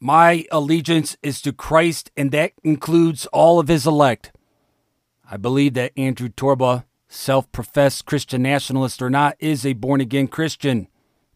my 0.00 0.46
allegiance 0.50 1.16
is 1.22 1.40
to 1.42 1.52
Christ, 1.52 2.10
and 2.16 2.32
that 2.32 2.54
includes 2.64 3.26
all 3.26 3.60
of 3.60 3.68
his 3.68 3.86
elect. 3.86 4.32
I 5.30 5.36
believe 5.36 5.74
that 5.74 5.92
Andrew 5.96 6.28
Torba, 6.28 6.84
self 7.08 7.50
professed 7.52 8.04
Christian 8.04 8.42
nationalist 8.42 9.00
or 9.00 9.10
not, 9.10 9.36
is 9.38 9.64
a 9.64 9.74
born 9.74 10.00
again 10.00 10.26
Christian 10.26 10.88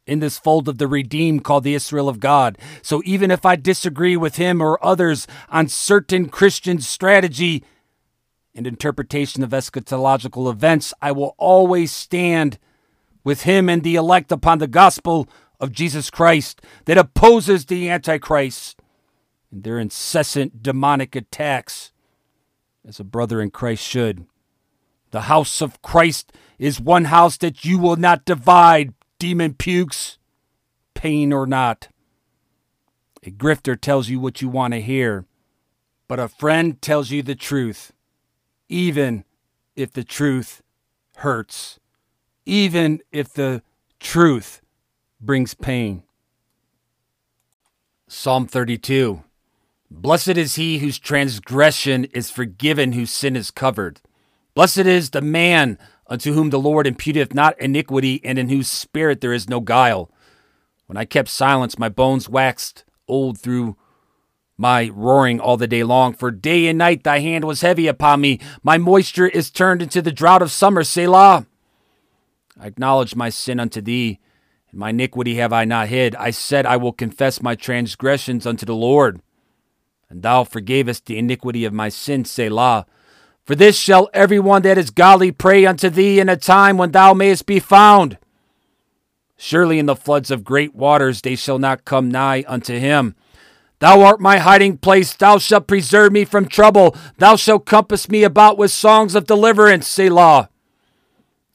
in 0.05 0.19
this 0.19 0.37
fold 0.37 0.69
of 0.69 0.79
the 0.79 0.89
redeemed 0.89 1.45
called 1.45 1.63
the 1.63 1.75
Israel 1.75 2.09
of 2.09 2.19
God. 2.19 2.59
So 2.83 3.03
even 3.05 3.31
if 3.31 3.47
I 3.47 3.55
disagree 3.55 4.17
with 4.17 4.35
him 4.35 4.61
or 4.61 4.85
others 4.85 5.29
on 5.49 5.69
certain 5.69 6.29
Christian 6.29 6.81
strategy 6.81 7.63
and 8.55 8.67
interpretation 8.67 9.43
of 9.43 9.51
eschatological 9.51 10.51
events, 10.51 10.93
I 11.01 11.13
will 11.13 11.35
always 11.39 11.93
stand 11.93 12.59
with 13.23 13.43
him 13.43 13.69
and 13.69 13.83
the 13.83 13.97
elect 13.97 14.33
upon 14.33 14.59
the 14.59 14.67
gospel 14.67 15.29
of 15.61 15.73
Jesus 15.73 16.11
Christ 16.11 16.61
that 16.87 16.99
opposes 16.99 17.67
the 17.67 17.89
Antichrist. 17.91 18.81
and 19.53 19.65
their 19.65 19.79
incessant 19.79 20.63
demonic 20.63 21.17
attacks, 21.17 21.93
as 22.87 23.01
a 23.01 23.05
brother 23.05 23.41
in 23.41 23.51
Christ 23.51 23.83
should. 23.83 24.27
The 25.11 25.23
house 25.23 25.61
of 25.61 25.83
Christ 25.83 26.33
is 26.59 26.81
one 26.81 27.07
house 27.07 27.37
that 27.39 27.65
you 27.65 27.79
will 27.79 27.97
not 27.97 28.25
divide, 28.25 28.95
demon 29.19 29.55
pukes, 29.55 30.19
pain 30.95 31.33
or 31.33 31.47
not. 31.47 31.89
A 33.25 33.31
grifter 33.31 33.79
tells 33.79 34.09
you 34.09 34.21
what 34.21 34.41
you 34.41 34.49
want 34.49 34.73
to 34.75 34.81
hear, 34.81 35.27
but 36.07 36.21
a 36.21 36.29
friend 36.29 36.81
tells 36.81 37.11
you 37.11 37.23
the 37.23 37.35
truth, 37.35 37.93
even 38.71 39.25
if 39.77 39.93
the 39.93 40.05
truth 40.05 40.63
hurts, 41.17 41.79
even 42.47 43.01
if 43.13 43.35
the 43.35 43.63
truth 43.99 44.63
brings 45.21 45.53
pain. 45.53 46.05
Psalm 48.09 48.47
32 48.47 49.23
Blessed 49.91 50.29
is 50.29 50.55
he 50.55 50.79
whose 50.79 51.01
transgression 51.01 52.05
is 52.07 52.31
forgiven, 52.31 52.93
whose 52.93 53.11
sin 53.11 53.35
is 53.35 53.51
covered. 53.51 54.01
Blessed 54.55 54.79
is 54.79 55.11
the 55.11 55.21
man 55.21 55.79
unto 56.07 56.33
whom 56.33 56.51
the 56.51 56.61
Lord 56.61 56.87
imputeth 56.87 57.35
not 57.35 57.61
iniquity, 57.61 58.21
and 58.25 58.39
in 58.39 58.49
whose 58.49 58.69
spirit 58.69 59.21
there 59.21 59.33
is 59.33 59.49
no 59.49 59.61
guile. 59.61 60.11
When 60.87 60.97
I 60.97 61.05
kept 61.05 61.29
silence, 61.29 61.79
my 61.79 61.89
bones 61.89 62.29
waxed 62.29 62.85
old 63.09 63.39
through 63.39 63.77
my 64.61 64.91
roaring 64.93 65.41
all 65.41 65.57
the 65.57 65.67
day 65.67 65.83
long. 65.83 66.13
For 66.13 66.31
day 66.31 66.67
and 66.69 66.77
night 66.77 67.03
thy 67.03 67.21
hand 67.21 67.45
was 67.45 67.63
heavy 67.63 67.87
upon 67.87 68.21
me. 68.21 68.39
My 68.63 68.77
moisture 68.77 69.27
is 69.27 69.51
turned 69.51 69.81
into 69.81 70.03
the 70.03 70.13
drought 70.13 70.43
of 70.43 70.53
summer. 70.53 70.85
Selah. 70.85 71.47
I 72.61 72.67
acknowledge 72.67 73.17
my 73.17 73.31
sin 73.31 73.59
unto 73.59 73.81
thee, 73.81 74.21
and 74.71 74.79
my 74.79 74.91
iniquity 74.91 75.37
have 75.37 75.51
I 75.51 75.65
not 75.65 75.89
hid. 75.89 76.15
I 76.17 76.31
said, 76.31 76.67
I 76.67 76.77
will 76.77 76.93
confess 76.93 77.41
my 77.41 77.55
transgressions 77.55 78.47
unto 78.47 78.67
the 78.67 78.75
Lord. 78.75 79.23
And 80.11 80.23
thou 80.23 80.45
forgavest 80.45 81.07
the 81.07 81.17
iniquity 81.17 81.65
of 81.65 81.73
my 81.73 81.89
sin, 81.89 82.27
Selah. 82.27 82.85
For 83.47 83.55
this 83.55 83.79
shall 83.79 84.11
every 84.13 84.39
one 84.39 84.61
that 84.63 84.77
is 84.77 84.91
godly 84.91 85.33
pray 85.33 85.65
unto 85.65 85.89
thee 85.89 86.21
in 86.21 86.29
a 86.29 86.37
time 86.37 86.77
when 86.77 86.91
thou 86.91 87.15
mayest 87.15 87.47
be 87.47 87.61
found. 87.61 88.19
Surely 89.39 89.79
in 89.79 89.87
the 89.87 89.97
floods 89.97 90.31
of 90.31 90.45
great 90.45 90.75
waters 90.75 91.23
they 91.23 91.35
shall 91.35 91.59
not 91.59 91.87
come 91.87 92.11
nigh 92.11 92.45
unto 92.47 92.79
him. 92.79 93.15
Thou 93.81 94.03
art 94.03 94.21
my 94.21 94.39
hiding 94.39 94.79
place. 94.79 95.15
Thou 95.15 95.39
shalt 95.39 95.67
preserve 95.67 96.13
me 96.13 96.25
from 96.25 96.47
trouble. 96.47 96.97
Thou 97.19 97.37
shalt 97.37 97.67
compass 97.67 98.09
me 98.09 98.23
about 98.23 98.57
with 98.59 98.71
songs 98.71 99.15
of 99.15 99.27
deliverance. 99.27 99.87
Selah. 99.87 100.49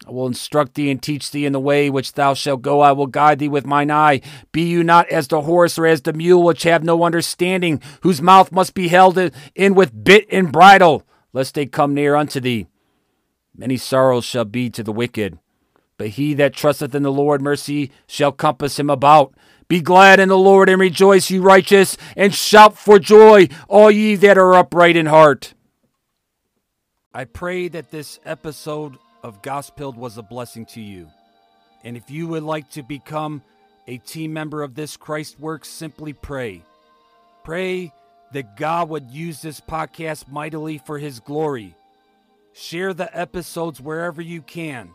I 0.07 0.11
will 0.11 0.27
instruct 0.27 0.75
thee 0.75 0.91
and 0.91 1.01
teach 1.01 1.31
thee 1.31 1.45
in 1.45 1.53
the 1.53 1.59
way 1.59 1.89
which 1.89 2.13
thou 2.13 2.33
shalt 2.33 2.61
go. 2.61 2.81
I 2.81 2.91
will 2.91 3.07
guide 3.07 3.39
thee 3.39 3.47
with 3.47 3.65
mine 3.65 3.89
eye. 3.89 4.21
Be 4.51 4.63
you 4.67 4.83
not 4.83 5.07
as 5.09 5.27
the 5.27 5.41
horse 5.41 5.79
or 5.79 5.87
as 5.87 6.01
the 6.01 6.13
mule 6.13 6.43
which 6.43 6.63
have 6.63 6.83
no 6.83 7.03
understanding, 7.03 7.81
whose 8.01 8.21
mouth 8.21 8.51
must 8.51 8.73
be 8.73 8.89
held 8.89 9.17
in 9.55 9.73
with 9.73 10.03
bit 10.03 10.27
and 10.29 10.51
bridle 10.51 11.03
lest 11.35 11.53
they 11.53 11.65
come 11.65 11.93
near 11.93 12.15
unto 12.15 12.39
thee. 12.39 12.65
Many 13.55 13.75
sorrows 13.75 14.23
shall 14.23 14.45
be 14.45 14.69
to 14.69 14.83
the 14.83 14.93
wicked, 14.93 15.37
but 15.97 16.09
he 16.09 16.33
that 16.35 16.53
trusteth 16.53 16.95
in 16.95 17.03
the 17.03 17.11
Lord 17.11 17.41
mercy 17.41 17.91
shall 18.07 18.31
compass 18.31 18.79
him 18.79 18.89
about. 18.89 19.33
Be 19.67 19.81
glad 19.81 20.19
in 20.19 20.29
the 20.29 20.37
Lord 20.37 20.69
and 20.69 20.79
rejoice, 20.79 21.29
ye 21.31 21.39
righteous, 21.39 21.97
and 22.15 22.33
shout 22.33 22.77
for 22.77 22.99
joy, 22.99 23.47
all 23.67 23.89
ye 23.89 24.15
that 24.15 24.37
are 24.37 24.53
upright 24.53 24.95
in 24.95 25.07
heart. 25.07 25.53
I 27.13 27.23
pray 27.25 27.67
that 27.69 27.89
this 27.91 28.19
episode 28.25 28.97
of 29.23 29.41
Gospeled 29.41 29.95
was 29.95 30.17
a 30.17 30.23
blessing 30.23 30.65
to 30.67 30.81
you. 30.81 31.07
And 31.83 31.97
if 31.97 32.11
you 32.11 32.27
would 32.27 32.43
like 32.43 32.69
to 32.71 32.83
become 32.83 33.41
a 33.87 33.97
team 33.97 34.33
member 34.33 34.61
of 34.61 34.75
this 34.75 34.97
Christ 34.97 35.39
Works, 35.39 35.69
simply 35.69 36.13
pray. 36.13 36.63
Pray 37.43 37.91
that 38.33 38.57
God 38.57 38.89
would 38.89 39.09
use 39.09 39.41
this 39.41 39.61
podcast 39.61 40.27
mightily 40.27 40.77
for 40.77 40.99
His 40.99 41.19
glory. 41.19 41.75
Share 42.53 42.93
the 42.93 43.17
episodes 43.17 43.81
wherever 43.81 44.21
you 44.21 44.41
can 44.41 44.91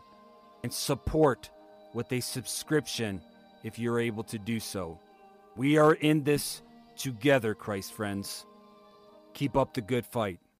and 0.63 0.71
support 0.71 1.49
with 1.93 2.11
a 2.11 2.21
subscription 2.21 3.21
if 3.63 3.79
you're 3.79 3.99
able 3.99 4.23
to 4.25 4.37
do 4.37 4.59
so. 4.59 4.99
We 5.55 5.77
are 5.77 5.93
in 5.93 6.23
this 6.23 6.61
together, 6.97 7.55
Christ 7.55 7.93
friends. 7.93 8.45
Keep 9.33 9.55
up 9.55 9.73
the 9.73 9.81
good 9.81 10.05
fight. 10.05 10.41